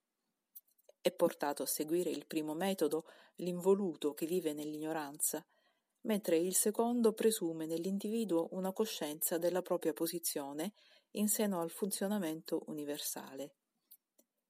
[0.99, 5.45] È portato a seguire il primo metodo l'involuto che vive nell'ignoranza,
[6.07, 10.73] mentre il secondo presume nell'individuo una coscienza della propria posizione
[11.11, 13.55] in seno al funzionamento universale.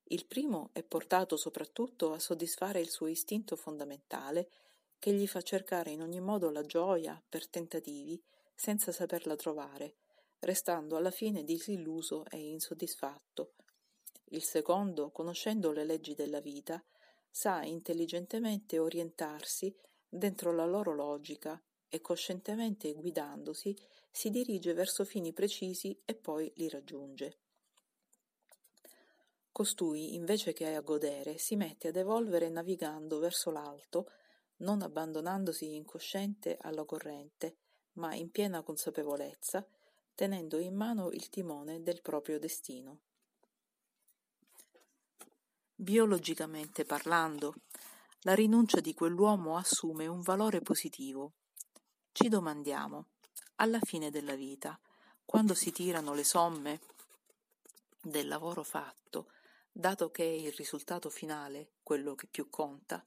[0.10, 4.50] Il primo è portato soprattutto a soddisfare il suo istinto fondamentale,
[5.00, 8.22] che gli fa cercare in ogni modo la gioia per tentativi
[8.56, 9.96] senza saperla trovare,
[10.40, 13.54] restando alla fine disilluso e insoddisfatto.
[14.30, 16.84] Il secondo, conoscendo le leggi della vita,
[17.30, 19.76] sa intelligentemente orientarsi
[20.10, 23.76] dentro la loro logica e coscientemente guidandosi
[24.12, 27.38] si dirige verso fini precisi e poi li raggiunge.
[29.52, 34.12] Costui, invece che a godere, si mette ad evolvere navigando verso l'alto,
[34.58, 37.58] non abbandonandosi incosciente alla corrente,
[37.94, 39.68] ma in piena consapevolezza,
[40.14, 43.00] tenendo in mano il timone del proprio destino.
[45.74, 47.56] Biologicamente parlando,
[48.28, 51.32] la rinuncia di quell'uomo assume un valore positivo.
[52.12, 53.06] Ci domandiamo,
[53.56, 54.78] alla fine della vita,
[55.24, 56.82] quando si tirano le somme
[58.02, 59.32] del lavoro fatto,
[59.72, 63.02] dato che è il risultato finale quello che più conta,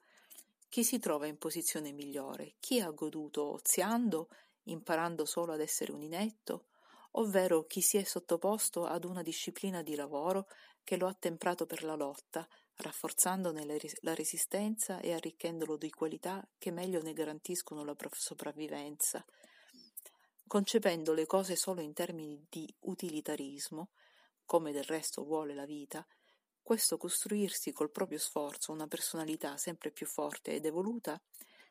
[0.71, 4.31] chi si trova in posizione migliore, chi ha goduto oziando,
[4.65, 6.69] imparando solo ad essere un inetto,
[7.13, 10.49] ovvero chi si è sottoposto ad una disciplina di lavoro
[10.83, 12.49] che lo ha temprato per la lotta,
[12.81, 13.65] rafforzandone
[14.01, 19.25] la resistenza e arricchendolo di qualità che meglio ne garantiscono la sopravvivenza,
[20.47, 23.91] concependo le cose solo in termini di utilitarismo,
[24.45, 26.07] come del resto vuole la vita,
[26.63, 31.21] questo costruirsi col proprio sforzo una personalità sempre più forte ed evoluta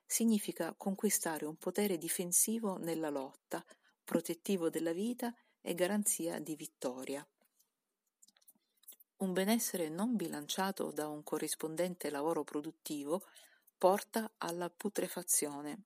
[0.05, 3.63] significa conquistare un potere difensivo nella lotta,
[4.03, 7.25] protettivo della vita e garanzia di vittoria.
[9.19, 13.25] Un benessere non bilanciato da un corrispondente lavoro produttivo
[13.77, 15.83] porta alla putrefazione.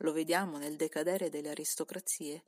[0.00, 2.44] Lo vediamo nel decadere delle aristocrazie.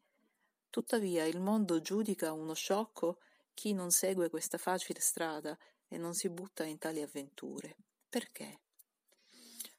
[0.69, 3.21] Tuttavia il mondo giudica uno sciocco
[3.55, 5.57] chi non segue questa facile strada
[5.89, 7.75] e non si butta in tali avventure.
[8.07, 8.61] Perché?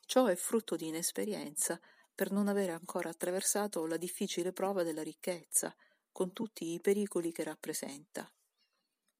[0.08, 1.79] Ciò è frutto di inesperienza
[2.15, 5.75] per non avere ancora attraversato la difficile prova della ricchezza,
[6.12, 8.27] con tutti i pericoli che rappresenta.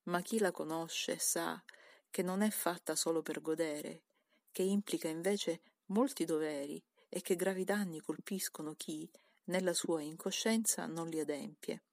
[0.10, 1.64] Ma chi la conosce sa
[2.10, 4.02] che non è fatta solo per godere,
[4.52, 9.08] che implica invece molti doveri e che gravi danni colpiscono chi,
[9.46, 11.84] nella sua incoscienza, non li adempie.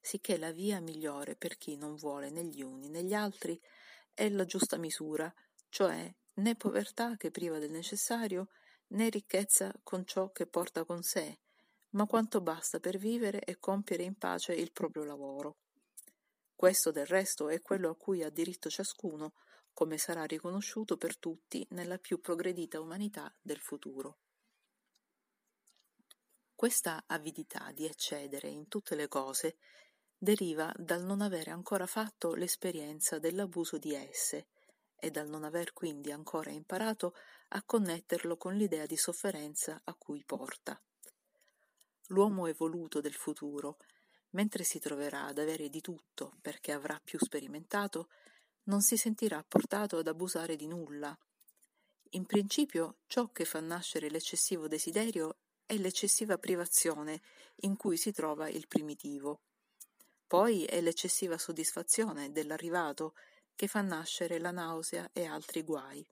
[0.00, 3.60] Sicché la via migliore per chi non vuole né gli uni né gli altri
[4.14, 5.30] è la giusta misura,
[5.68, 8.48] cioè né povertà che priva del necessario,
[8.88, 11.40] né ricchezza con ciò che porta con sé,
[11.90, 15.56] ma quanto basta per vivere e compiere in pace il proprio lavoro.
[16.58, 19.34] Questo del resto è quello a cui ha diritto ciascuno,
[19.72, 24.18] come sarà riconosciuto per tutti nella più progredita umanità del futuro.
[26.56, 29.58] Questa avidità di eccedere in tutte le cose
[30.18, 34.48] deriva dal non avere ancora fatto l'esperienza dell'abuso di esse
[34.96, 37.14] e dal non aver quindi ancora imparato
[37.50, 40.82] a connetterlo con l'idea di sofferenza a cui porta.
[42.08, 43.76] L'uomo evoluto del futuro,
[44.30, 48.08] mentre si troverà ad avere di tutto perché avrà più sperimentato,
[48.64, 51.16] non si sentirà portato ad abusare di nulla.
[52.12, 55.36] In principio ciò che fa nascere l'eccessivo desiderio
[55.66, 57.20] è l'eccessiva privazione
[57.56, 59.40] in cui si trova il primitivo.
[60.26, 63.14] Poi è l'eccessiva soddisfazione dell'arrivato
[63.54, 66.06] che fa nascere la nausea e altri guai.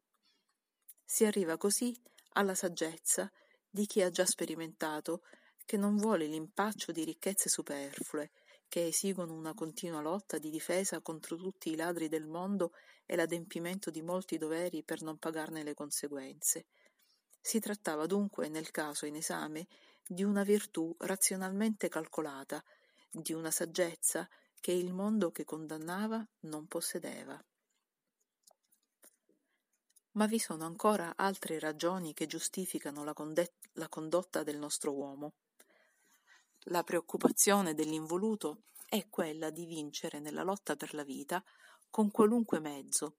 [1.04, 1.94] Si arriva così
[2.32, 3.30] alla saggezza
[3.70, 5.22] di chi ha già sperimentato
[5.66, 8.30] che non vuole l'impaccio di ricchezze superflue,
[8.68, 12.72] che esigono una continua lotta di difesa contro tutti i ladri del mondo
[13.04, 16.66] e l'adempimento di molti doveri per non pagarne le conseguenze.
[17.40, 19.66] Si trattava dunque, nel caso in esame,
[20.06, 22.62] di una virtù razionalmente calcolata,
[23.10, 24.28] di una saggezza
[24.60, 27.40] che il mondo che condannava non possedeva.
[30.12, 35.34] Ma vi sono ancora altre ragioni che giustificano la, conde- la condotta del nostro uomo.
[36.70, 41.40] La preoccupazione dell'involuto è quella di vincere nella lotta per la vita
[41.88, 43.18] con qualunque mezzo.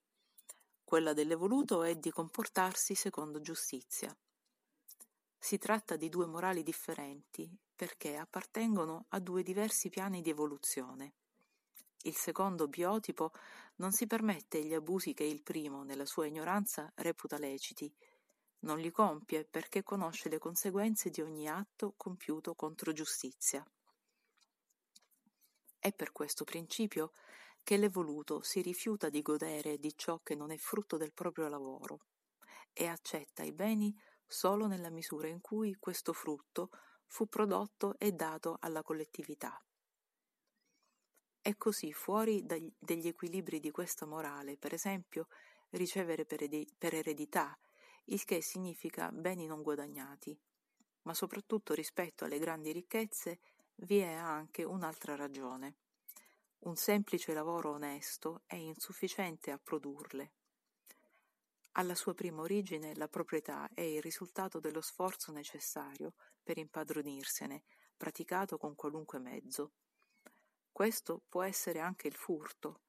[0.83, 4.13] Quella dell'evoluto è di comportarsi secondo giustizia.
[5.37, 11.13] Si tratta di due morali differenti perché appartengono a due diversi piani di evoluzione.
[12.01, 13.31] Il secondo biotipo
[13.75, 17.95] non si permette gli abusi che il primo, nella sua ignoranza, reputa leciti,
[18.59, 23.65] non li compie perché conosce le conseguenze di ogni atto compiuto contro giustizia.
[25.79, 27.11] È per questo principio
[27.63, 31.99] che l'evoluto si rifiuta di godere di ciò che non è frutto del proprio lavoro
[32.73, 36.69] e accetta i beni solo nella misura in cui questo frutto
[37.05, 39.61] fu prodotto e dato alla collettività.
[41.41, 45.27] È così fuori dagli, degli equilibri di questa morale, per esempio,
[45.69, 47.57] ricevere per, eredità
[48.09, 50.37] il che significa beni non guadagnati.
[51.03, 53.39] Ma soprattutto rispetto alle grandi ricchezze
[53.75, 55.77] vi è anche un'altra ragione.
[56.59, 60.31] Un semplice lavoro onesto è insufficiente a produrle.
[61.73, 67.63] Alla sua prima origine la proprietà è il risultato dello sforzo necessario per impadronirsene,
[67.95, 69.73] praticato con qualunque mezzo.
[70.71, 72.81] Questo può essere anche il furto.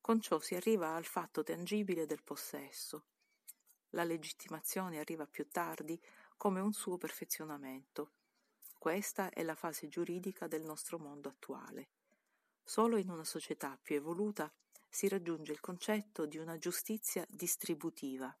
[0.00, 3.04] Con ciò si arriva al fatto tangibile del possesso,
[3.90, 6.00] la legittimazione arriva più tardi
[6.36, 8.12] come un suo perfezionamento.
[8.78, 11.88] Questa è la fase giuridica del nostro mondo attuale.
[12.62, 14.50] Solo in una società più evoluta
[14.88, 18.34] si raggiunge il concetto di una giustizia distributiva.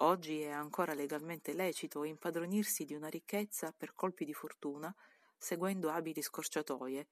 [0.00, 4.94] Oggi è ancora legalmente lecito impadronirsi di una ricchezza per colpi di fortuna,
[5.38, 7.08] seguendo abili scorciatoie,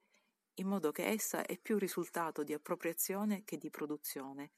[0.55, 4.51] in modo che essa è più risultato di appropriazione che di produzione,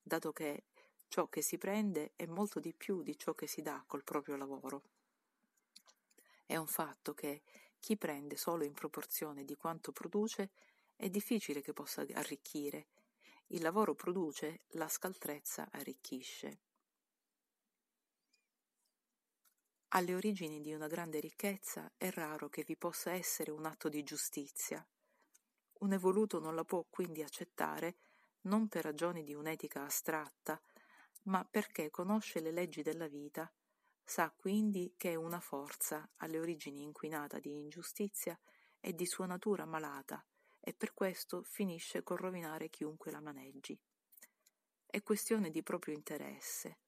[0.00, 0.64] dato che
[1.08, 4.36] Ciò che si prende è molto di più di ciò che si dà col proprio
[4.36, 4.82] lavoro.
[6.46, 7.42] È un fatto che
[7.78, 10.50] chi prende solo in proporzione di quanto produce
[10.96, 12.86] è difficile che possa arricchire.
[13.48, 16.58] Il lavoro produce, la scaltrezza arricchisce.
[19.88, 24.02] Alle origini di una grande ricchezza è raro che vi possa essere un atto di
[24.02, 24.84] giustizia.
[25.80, 27.94] Un evoluto non la può quindi accettare
[28.42, 30.60] non per ragioni di un'etica astratta,
[31.24, 33.50] ma perché conosce le leggi della vita,
[34.02, 38.38] sa quindi che è una forza alle origini inquinata di ingiustizia
[38.80, 40.24] e di sua natura malata,
[40.60, 43.78] e per questo finisce col rovinare chiunque la maneggi.
[44.86, 46.78] È questione di proprio interesse.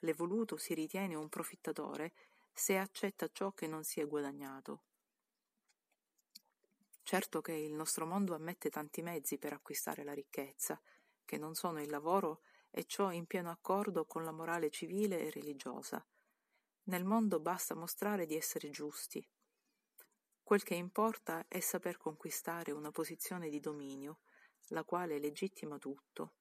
[0.00, 2.12] L'evoluto si ritiene un profittatore
[2.52, 4.82] se accetta ciò che non si è guadagnato.
[7.02, 10.80] Certo che il nostro mondo ammette tanti mezzi per acquistare la ricchezza,
[11.24, 15.30] che non sono il lavoro e ciò in pieno accordo con la morale civile e
[15.30, 16.04] religiosa.
[16.84, 19.26] Nel mondo basta mostrare di essere giusti.
[20.42, 24.20] Quel che importa è saper conquistare una posizione di dominio,
[24.68, 26.32] la quale legittima tutto.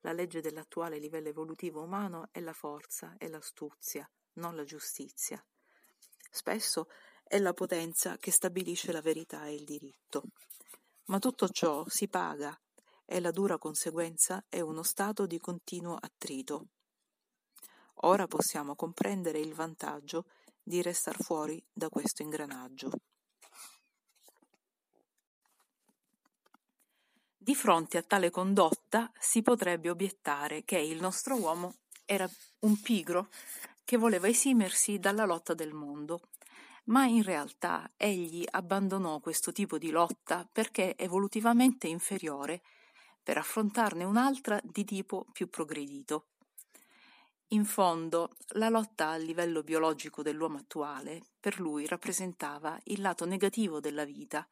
[0.00, 5.44] La legge dell'attuale livello evolutivo umano è la forza e l'astuzia, non la giustizia.
[6.30, 6.88] Spesso
[7.22, 10.24] è la potenza che stabilisce la verità e il diritto.
[11.06, 12.58] Ma tutto ciò si paga
[13.12, 16.68] e la dura conseguenza è uno stato di continuo attrito.
[18.04, 20.24] Ora possiamo comprendere il vantaggio
[20.62, 22.90] di restar fuori da questo ingranaggio.
[27.36, 31.74] Di fronte a tale condotta si potrebbe obiettare che il nostro uomo
[32.06, 32.26] era
[32.60, 33.28] un pigro
[33.84, 36.28] che voleva esimersi dalla lotta del mondo,
[36.84, 42.62] ma in realtà egli abbandonò questo tipo di lotta perché evolutivamente inferiore,
[43.22, 46.26] per affrontarne un'altra di tipo più progredito.
[47.48, 53.78] In fondo, la lotta a livello biologico dell'uomo attuale per lui rappresentava il lato negativo
[53.78, 54.48] della vita,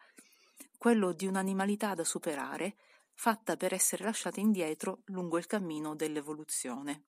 [0.77, 2.77] quello di un'animalità da superare,
[3.15, 7.05] fatta per essere lasciata indietro lungo il cammino dell'evoluzione.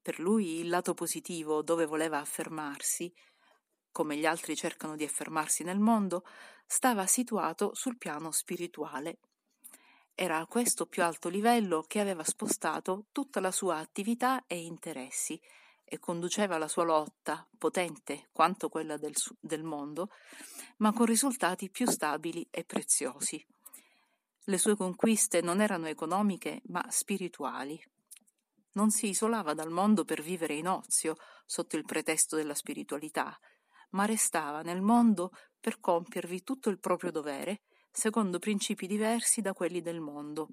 [0.00, 3.12] Per lui il lato positivo, dove voleva affermarsi,
[3.92, 6.24] come gli altri cercano di affermarsi nel mondo,
[6.64, 9.18] stava situato sul piano spirituale
[10.22, 15.40] era a questo più alto livello che aveva spostato tutta la sua attività e interessi
[15.82, 20.10] e conduceva la sua lotta, potente quanto quella del, del mondo,
[20.76, 23.42] ma con risultati più stabili e preziosi.
[24.44, 27.82] Le sue conquiste non erano economiche, ma spirituali.
[28.72, 31.16] Non si isolava dal mondo per vivere in ozio,
[31.46, 33.40] sotto il pretesto della spiritualità,
[33.92, 39.80] ma restava nel mondo per compiervi tutto il proprio dovere secondo principi diversi da quelli
[39.80, 40.48] del mondo.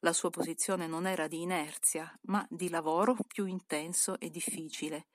[0.00, 5.06] La sua posizione non era di inerzia, ma di lavoro più intenso e difficile.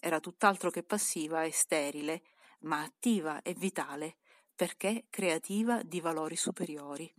[0.00, 2.22] Era tutt'altro che passiva e sterile,
[2.60, 4.16] ma attiva e vitale,
[4.54, 7.12] perché creativa di valori superiori.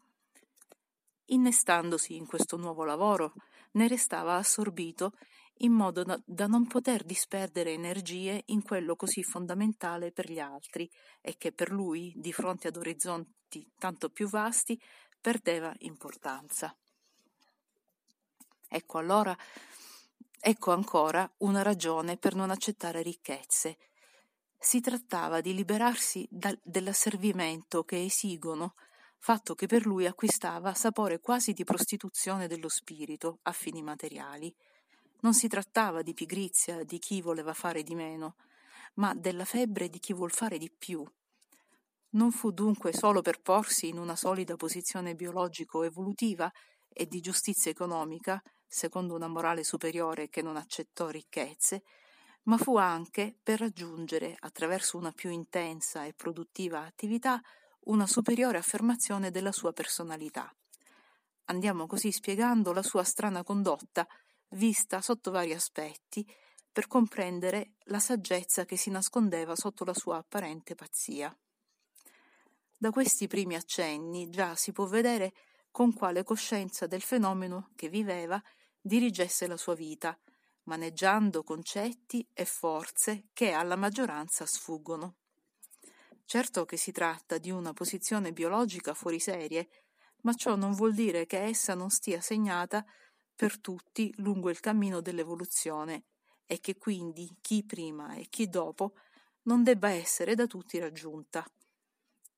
[1.25, 3.33] Innestandosi in questo nuovo lavoro,
[3.71, 5.13] ne restava assorbito
[5.59, 10.89] in modo da non poter disperdere energie in quello così fondamentale per gli altri
[11.21, 14.79] e che per lui, di fronte ad orizzonti tanto più vasti,
[15.21, 16.75] perdeva importanza.
[18.67, 19.35] Ecco allora,
[20.39, 23.77] ecco ancora una ragione per non accettare ricchezze.
[24.59, 28.73] Si trattava di liberarsi da, dell'asservimento che esigono,
[29.19, 34.53] fatto che per lui acquistava sapore quasi di prostituzione dello spirito a fini materiali
[35.21, 38.35] non si trattava di pigrizia di chi voleva fare di meno,
[38.95, 41.05] ma della febbre di chi vuol fare di più.
[42.11, 46.51] Non fu dunque solo per porsi in una solida posizione biologico-evolutiva
[46.87, 51.83] e di giustizia economica, secondo una morale superiore che non accettò ricchezze,
[52.43, 57.41] ma fu anche per raggiungere, attraverso una più intensa e produttiva attività,
[57.85, 60.53] una superiore affermazione della sua personalità.
[61.45, 64.07] Andiamo così spiegando la sua strana condotta
[64.55, 66.25] vista sotto vari aspetti,
[66.71, 71.33] per comprendere la saggezza che si nascondeva sotto la sua apparente pazzia.
[72.77, 75.33] Da questi primi accenni già si può vedere
[75.71, 78.41] con quale coscienza del fenomeno che viveva
[78.81, 80.17] dirigesse la sua vita,
[80.63, 85.15] maneggiando concetti e forze che alla maggioranza sfuggono.
[86.25, 89.69] Certo che si tratta di una posizione biologica fuori serie,
[90.23, 92.85] ma ciò non vuol dire che essa non stia segnata
[93.35, 96.05] per tutti lungo il cammino dell'evoluzione
[96.45, 98.93] e che quindi chi prima e chi dopo
[99.43, 101.45] non debba essere da tutti raggiunta.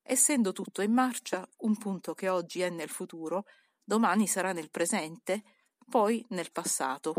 [0.02, 3.46] Essendo tutto in marcia, un punto che oggi è nel futuro,
[3.84, 5.44] domani sarà nel presente,
[5.90, 7.14] poi nel passato.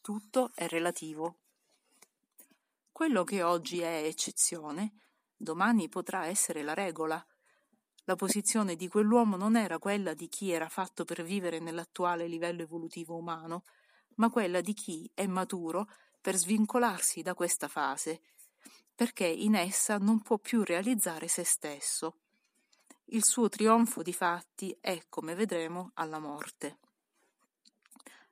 [0.00, 1.36] Tutto è relativo.
[2.92, 4.92] Quello che oggi è eccezione,
[5.34, 7.24] domani potrà essere la regola,
[8.10, 12.62] la posizione di quell'uomo non era quella di chi era fatto per vivere nell'attuale livello
[12.62, 13.62] evolutivo umano,
[14.16, 15.88] ma quella di chi è maturo
[16.20, 18.20] per svincolarsi da questa fase,
[18.96, 22.16] perché in essa non può più realizzare se stesso.
[23.12, 26.78] Il suo trionfo di fatti è, come vedremo, alla morte.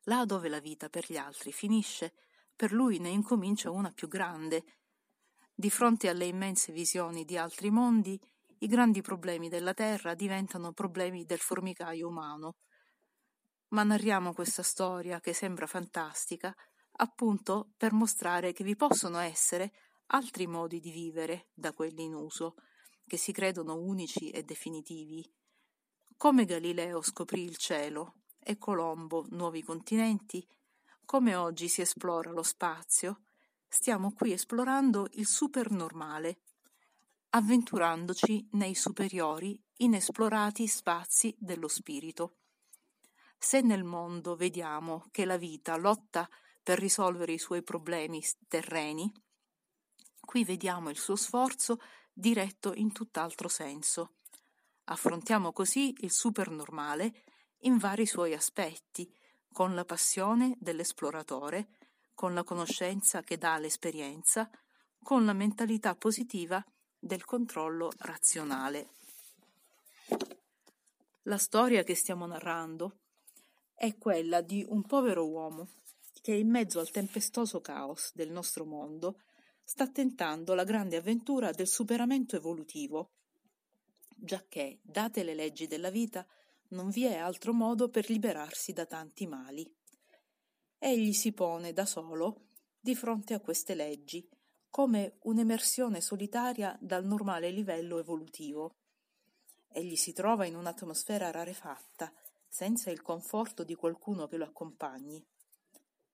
[0.07, 2.15] Là dove la vita per gli altri finisce,
[2.57, 4.65] per lui ne incomincia una più grande.
[5.55, 8.21] Di fronte alle immense visioni di altri mondi,
[8.61, 12.57] i grandi problemi della Terra diventano problemi del formicaio umano.
[13.69, 16.55] Ma narriamo questa storia che sembra fantastica
[17.01, 19.73] appunto per mostrare che vi possono essere
[20.07, 22.55] altri modi di vivere da quelli in uso,
[23.07, 25.25] che si credono unici e definitivi.
[26.17, 30.47] Come Galileo scoprì il cielo e Colombo nuovi continenti,
[31.05, 33.23] come oggi si esplora lo spazio,
[33.69, 36.41] stiamo qui esplorando il supernormale,
[37.39, 42.39] avventurandoci nei superiori, inesplorati spazi dello spirito.
[43.39, 46.29] Se nel mondo vediamo che la vita lotta
[46.61, 49.11] per risolvere i suoi problemi terreni,
[50.21, 51.81] qui vediamo il suo sforzo
[52.13, 54.17] diretto in tutt'altro senso.
[54.87, 57.23] Affrontiamo così il supernormale
[57.59, 59.09] in vari suoi aspetti,
[59.53, 61.69] con la passione dell'esploratore,
[62.15, 64.51] con la conoscenza che dà l'esperienza,
[65.01, 66.65] con la mentalità positiva
[66.99, 68.89] del controllo razionale.
[71.23, 72.99] La storia che stiamo narrando
[73.75, 75.69] è quella di un povero uomo
[76.21, 79.21] che in mezzo al tempestoso caos del nostro mondo
[79.63, 83.11] sta tentando la grande avventura del superamento evolutivo,
[84.15, 86.27] giacché, date le leggi della vita,
[86.69, 89.71] non vi è altro modo per liberarsi da tanti mali.
[90.79, 92.47] Egli si pone da solo
[92.81, 94.27] di fronte a queste leggi,
[94.71, 98.77] come un'emersione solitaria dal normale livello evolutivo.
[99.69, 102.13] Egli si trova in un'atmosfera rarefatta,
[102.49, 105.25] senza il conforto di qualcuno che lo accompagni.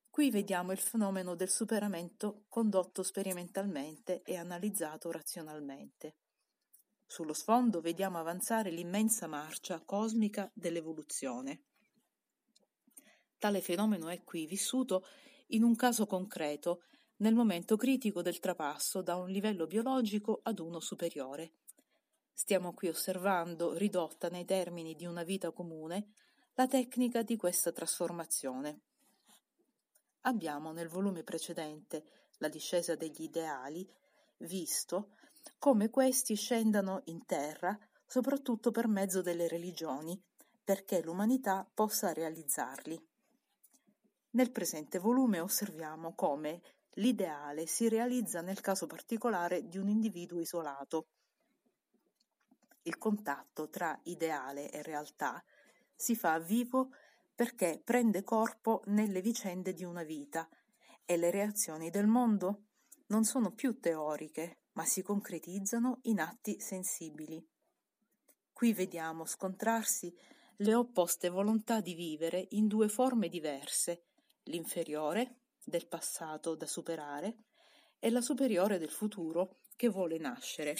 [0.09, 6.15] Qui vediamo il fenomeno del superamento condotto sperimentalmente e analizzato razionalmente.
[7.05, 11.63] Sullo sfondo vediamo avanzare l'immensa marcia cosmica dell'evoluzione.
[13.37, 15.05] Tale fenomeno è qui vissuto
[15.47, 16.83] in un caso concreto,
[17.17, 21.53] nel momento critico del trapasso da un livello biologico ad uno superiore.
[22.33, 26.09] Stiamo qui osservando, ridotta nei termini di una vita comune,
[26.55, 28.81] la tecnica di questa trasformazione.
[30.21, 32.03] Abbiamo nel volume precedente,
[32.39, 33.89] La discesa degli ideali,
[34.39, 35.11] visto
[35.57, 40.21] come questi scendano in terra soprattutto per mezzo delle religioni,
[40.63, 43.01] perché l'umanità possa realizzarli.
[44.31, 46.61] Nel presente volume osserviamo come
[46.95, 51.07] l'ideale si realizza nel caso particolare di un individuo isolato.
[52.83, 55.43] Il contatto tra ideale e realtà
[55.95, 56.89] si fa vivo
[57.33, 60.47] perché prende corpo nelle vicende di una vita
[61.03, 62.63] e le reazioni del mondo
[63.07, 67.45] non sono più teoriche, ma si concretizzano in atti sensibili.
[68.51, 70.15] Qui vediamo scontrarsi
[70.57, 74.03] le opposte volontà di vivere in due forme diverse,
[74.43, 77.35] l'inferiore, del passato da superare,
[77.99, 80.75] e la superiore del futuro che vuole nascere.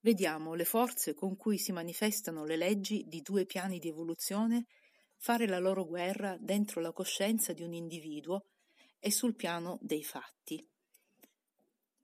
[0.00, 4.66] Vediamo le forze con cui si manifestano le leggi di due piani di evoluzione
[5.16, 8.48] fare la loro guerra dentro la coscienza di un individuo
[8.98, 10.62] e sul piano dei fatti.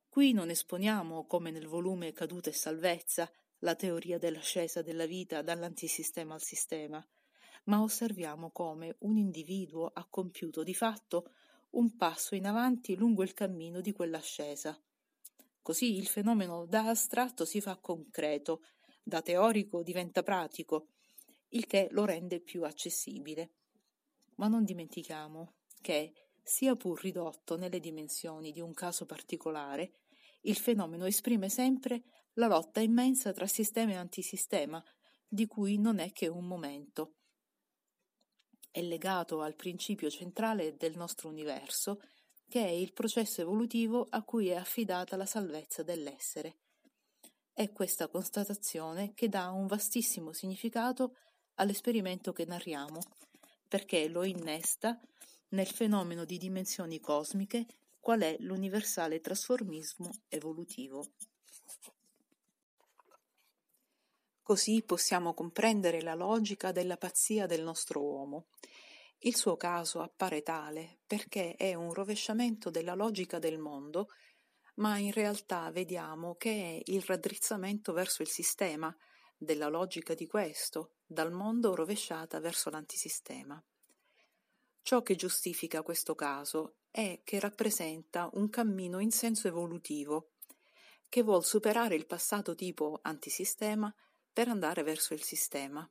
[0.08, 6.32] Qui non esponiamo, come nel volume Caduta e Salvezza, la teoria dell'ascesa della vita dall'antisistema
[6.32, 7.06] al sistema,
[7.70, 11.30] ma osserviamo come un individuo ha compiuto di fatto
[11.70, 14.76] un passo in avanti lungo il cammino di quell'ascesa.
[15.62, 18.64] Così il fenomeno da astratto si fa concreto,
[19.04, 20.88] da teorico diventa pratico,
[21.50, 23.52] il che lo rende più accessibile.
[24.34, 26.12] Ma non dimentichiamo che
[26.42, 29.92] sia pur ridotto nelle dimensioni di un caso particolare,
[30.42, 32.02] il fenomeno esprime sempre
[32.34, 34.82] la lotta immensa tra sistema e antisistema,
[35.28, 37.14] di cui non è che un momento.
[38.72, 42.00] È legato al principio centrale del nostro universo,
[42.48, 46.56] che è il processo evolutivo a cui è affidata la salvezza dell'essere.
[47.52, 51.16] È questa constatazione che dà un vastissimo significato
[51.54, 53.00] all'esperimento che narriamo,
[53.66, 55.00] perché lo innesta
[55.48, 57.66] nel fenomeno di dimensioni cosmiche
[57.98, 61.12] qual è l'universale trasformismo evolutivo.
[64.42, 68.46] Così possiamo comprendere la logica della pazzia del nostro uomo.
[69.18, 74.08] Il suo caso appare tale perché è un rovesciamento della logica del mondo,
[74.76, 78.94] ma in realtà vediamo che è il raddrizzamento verso il sistema,
[79.42, 83.62] della logica di questo, dal mondo rovesciata verso l'antisistema.
[84.82, 90.32] Ciò che giustifica questo caso è che rappresenta un cammino in senso evolutivo,
[91.08, 93.94] che vuol superare il passato tipo antisistema
[94.32, 95.88] per andare verso il sistema.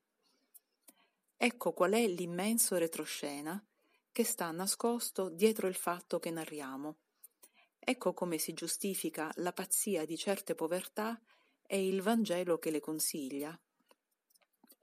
[1.37, 3.63] Ecco qual è l'immenso retroscena
[4.11, 6.97] che sta nascosto dietro il fatto che narriamo.
[7.79, 11.19] Ecco come si giustifica la pazzia di certe povertà
[11.65, 13.57] e il Vangelo che le consiglia.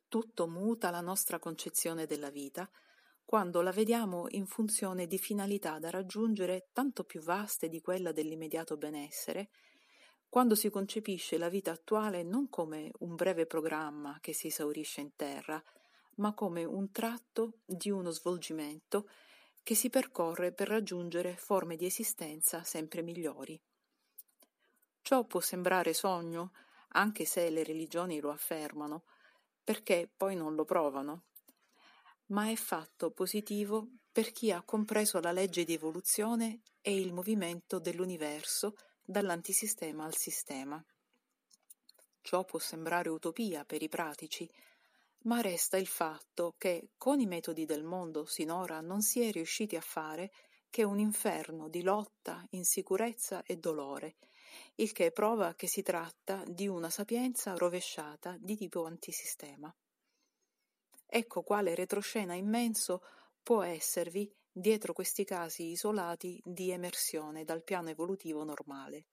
[0.09, 2.71] Tutto muta la nostra concezione della vita
[3.27, 8.77] quando la vediamo in funzione di finalità da raggiungere tanto più vaste di quella dell'immediato
[8.77, 9.51] benessere,
[10.37, 15.17] quando si concepisce la vita attuale non come un breve programma che si esaurisce in
[15.17, 15.65] terra,
[16.17, 19.09] ma come un tratto di uno svolgimento
[19.63, 23.59] che si percorre per raggiungere forme di esistenza sempre migliori.
[25.01, 26.53] Ciò può sembrare sogno,
[26.89, 29.05] anche se le religioni lo affermano,
[29.65, 31.29] perché poi non lo provano,
[32.27, 37.79] ma è fatto positivo per chi ha compreso la legge di evoluzione e il movimento
[37.79, 38.77] dell'universo
[39.07, 40.85] dall'antisistema al sistema.
[42.21, 44.51] Ciò può sembrare utopia per i pratici,
[45.23, 49.77] ma resta il fatto che con i metodi del mondo sinora non si è riusciti
[49.77, 50.33] a fare
[50.69, 54.17] che un inferno di lotta, insicurezza e dolore,
[54.77, 59.73] il che prova che si tratta di una sapienza rovesciata di tipo antisistema.
[61.07, 63.03] Ecco quale retroscena immenso
[63.43, 69.05] può esservi dietro questi casi isolati di emersione dal piano evolutivo normale.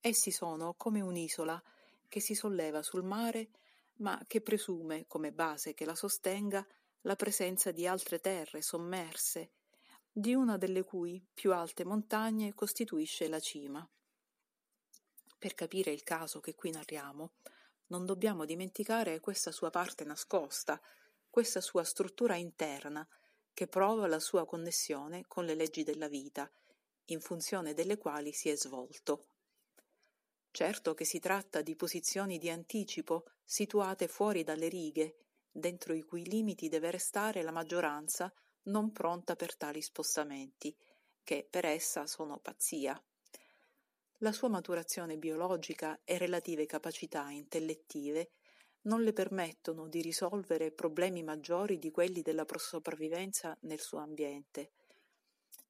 [0.00, 1.62] Essi sono come un'isola
[2.08, 3.50] che si solleva sul mare,
[3.96, 6.66] ma che presume, come base che la sostenga,
[7.02, 9.50] la presenza di altre terre sommerse,
[10.10, 13.86] di una delle cui più alte montagne costituisce la cima.
[15.38, 17.32] Per capire il caso che qui narriamo,
[17.88, 20.80] non dobbiamo dimenticare questa sua parte nascosta,
[21.28, 23.06] questa sua struttura interna,
[23.52, 26.50] che prova la sua connessione con le leggi della vita,
[27.06, 29.26] in funzione delle quali si è svolto.
[30.50, 35.16] Certo che si tratta di posizioni di anticipo situate fuori dalle righe,
[35.50, 38.32] dentro i cui limiti deve restare la maggioranza
[38.64, 40.74] non pronta per tali spostamenti,
[41.22, 43.00] che per essa sono pazzia
[44.22, 48.30] la sua maturazione biologica e relative capacità intellettive
[48.82, 54.70] non le permettono di risolvere problemi maggiori di quelli della sopravvivenza nel suo ambiente.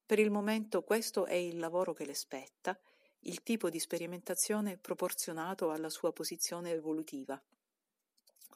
[0.04, 2.78] Per il momento questo è il lavoro che le spetta,
[3.20, 7.40] il tipo di sperimentazione proporzionato alla sua posizione evolutiva.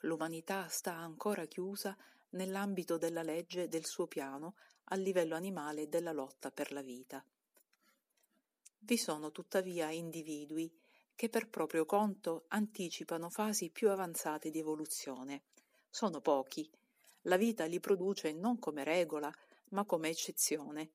[0.01, 1.97] L'umanità sta ancora chiusa
[2.31, 4.55] nell'ambito della legge del suo piano
[4.85, 7.25] a livello animale della lotta per la vita.
[8.79, 10.71] Vi sono tuttavia individui
[11.17, 15.45] che per proprio conto anticipano fasi più avanzate di evoluzione.
[15.89, 16.71] Sono pochi.
[17.23, 19.35] La vita li produce non come regola,
[19.71, 20.91] ma come eccezione,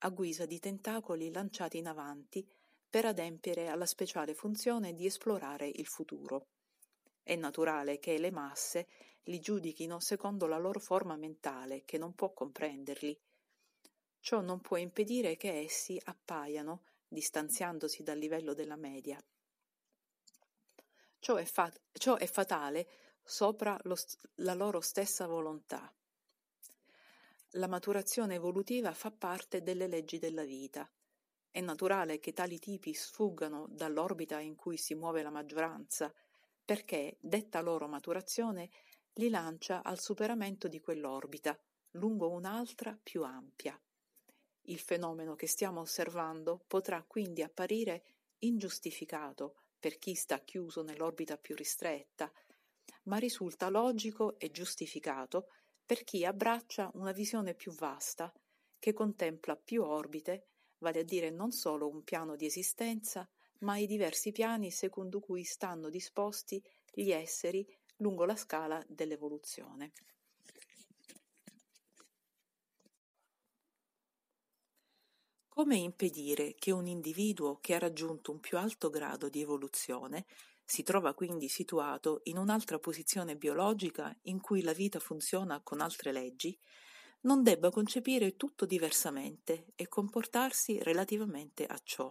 [0.00, 2.46] a guisa di tentacoli lanciati in avanti
[2.88, 6.46] per adempiere alla speciale funzione di esplorare il futuro.
[7.22, 8.86] È naturale che le masse
[9.24, 13.18] li giudichino secondo la loro forma mentale, che non può comprenderli.
[14.20, 19.18] Ciò non può impedire che essi appaiano distanziandosi dal livello della media.
[21.22, 22.88] Ciò è, fa- ciò è fatale
[23.22, 25.94] sopra st- la loro stessa volontà.
[27.50, 30.90] La maturazione evolutiva fa parte delle leggi della vita.
[31.48, 36.12] È naturale che tali tipi sfuggano dall'orbita in cui si muove la maggioranza,
[36.64, 38.68] perché detta loro maturazione
[39.12, 41.56] li lancia al superamento di quell'orbita,
[41.92, 43.80] lungo un'altra più ampia.
[44.62, 48.02] Il fenomeno che stiamo osservando potrà quindi apparire
[48.40, 52.32] ingiustificato per chi sta chiuso nell'orbita più ristretta,
[53.06, 55.48] ma risulta logico e giustificato
[55.84, 58.32] per chi abbraccia una visione più vasta,
[58.78, 60.46] che contempla più orbite,
[60.78, 63.28] vale a dire non solo un piano di esistenza,
[63.62, 66.62] ma i diversi piani secondo cui stanno disposti
[66.92, 67.66] gli esseri
[67.96, 69.90] lungo la scala dell'evoluzione.
[75.54, 80.24] Come impedire che un individuo che ha raggiunto un più alto grado di evoluzione
[80.64, 86.10] si trova quindi situato in un'altra posizione biologica in cui la vita funziona con altre
[86.10, 86.58] leggi,
[87.24, 92.10] non debba concepire tutto diversamente e comportarsi relativamente a ciò.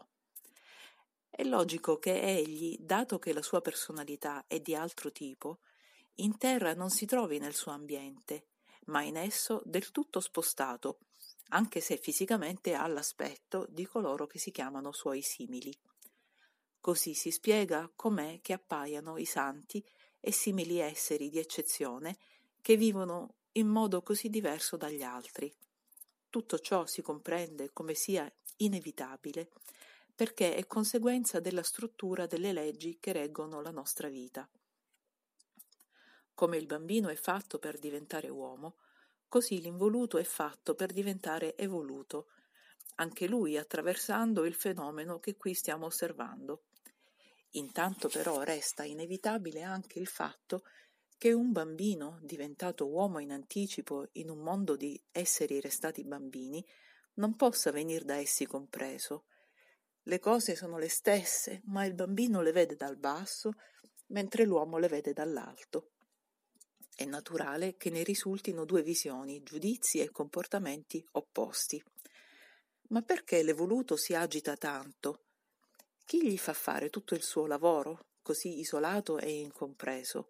[1.27, 5.61] È logico che egli, dato che la sua personalità è di altro tipo,
[6.17, 8.49] in terra non si trovi nel suo ambiente,
[8.85, 10.99] ma in esso del tutto spostato
[11.49, 15.77] anche se fisicamente ha l'aspetto di coloro che si chiamano suoi simili.
[16.79, 19.85] Così si spiega com'è che appaiano i santi
[20.19, 22.17] e simili esseri di eccezione
[22.61, 25.53] che vivono in modo così diverso dagli altri.
[26.29, 29.49] Tutto ciò si comprende come sia inevitabile
[30.15, 34.47] perché è conseguenza della struttura delle leggi che reggono la nostra vita.
[36.33, 38.77] Come il bambino è fatto per diventare uomo,
[39.32, 42.32] Così l'involuto è fatto per diventare evoluto,
[42.95, 46.63] anche lui attraversando il fenomeno che qui stiamo osservando.
[47.51, 50.63] Intanto però resta inevitabile anche il fatto
[51.17, 56.61] che un bambino, diventato uomo in anticipo in un mondo di esseri restati bambini,
[57.13, 59.27] non possa venir da essi compreso.
[60.03, 63.53] Le cose sono le stesse, ma il bambino le vede dal basso,
[64.07, 65.91] mentre l'uomo le vede dall'alto.
[67.01, 71.83] È naturale che ne risultino due visioni, giudizi e comportamenti opposti.
[72.89, 75.23] Ma perché l'evoluto si agita tanto?
[76.05, 80.29] Chi gli fa fare tutto il suo lavoro, così isolato e incompreso?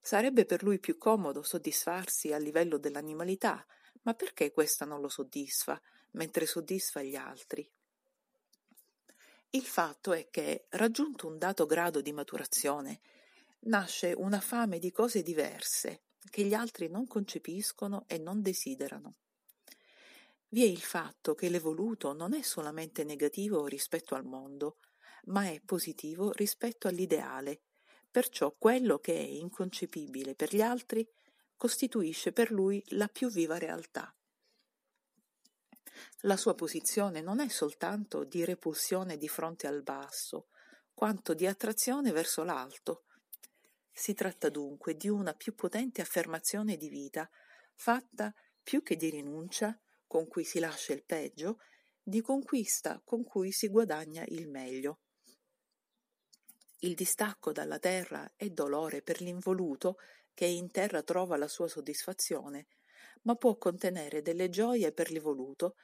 [0.00, 3.66] Sarebbe per lui più comodo soddisfarsi a livello dell'animalità,
[4.02, 5.82] ma perché questa non lo soddisfa,
[6.12, 7.68] mentre soddisfa gli altri?
[9.50, 13.00] Il fatto è che, raggiunto un dato grado di maturazione,
[13.60, 19.16] nasce una fame di cose diverse che gli altri non concepiscono e non desiderano.
[20.48, 24.78] Vi è il fatto che l'evoluto non è solamente negativo rispetto al mondo,
[25.24, 27.62] ma è positivo rispetto all'ideale,
[28.10, 31.06] perciò quello che è inconcepibile per gli altri
[31.56, 34.14] costituisce per lui la più viva realtà.
[36.22, 40.48] La sua posizione non è soltanto di repulsione di fronte al basso,
[40.94, 43.04] quanto di attrazione verso l'alto.
[43.98, 47.28] Si tratta dunque di una più potente affermazione di vita,
[47.74, 48.32] fatta
[48.62, 49.76] più che di rinuncia,
[50.06, 51.58] con cui si lascia il peggio,
[52.00, 55.00] di conquista con cui si guadagna il meglio.
[56.78, 59.96] Il distacco dalla terra è dolore per l'involuto
[60.32, 62.68] che in terra trova la sua soddisfazione,
[63.22, 65.74] ma può contenere delle gioie per l'evoluto,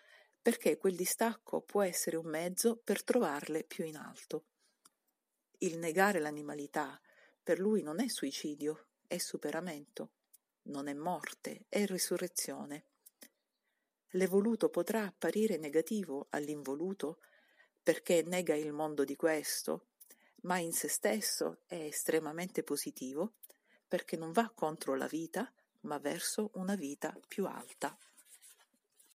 [0.40, 4.44] perché quel distacco può essere un mezzo per trovarle più in alto.
[5.58, 6.96] Il negare l'animalità
[7.44, 10.12] per lui non è suicidio, è superamento,
[10.62, 12.86] non è morte, è risurrezione.
[14.12, 17.20] L'evoluto potrà apparire negativo all'involuto
[17.82, 19.88] perché nega il mondo di questo,
[20.42, 23.34] ma in se stesso è estremamente positivo
[23.86, 27.96] perché non va contro la vita, ma verso una vita più alta.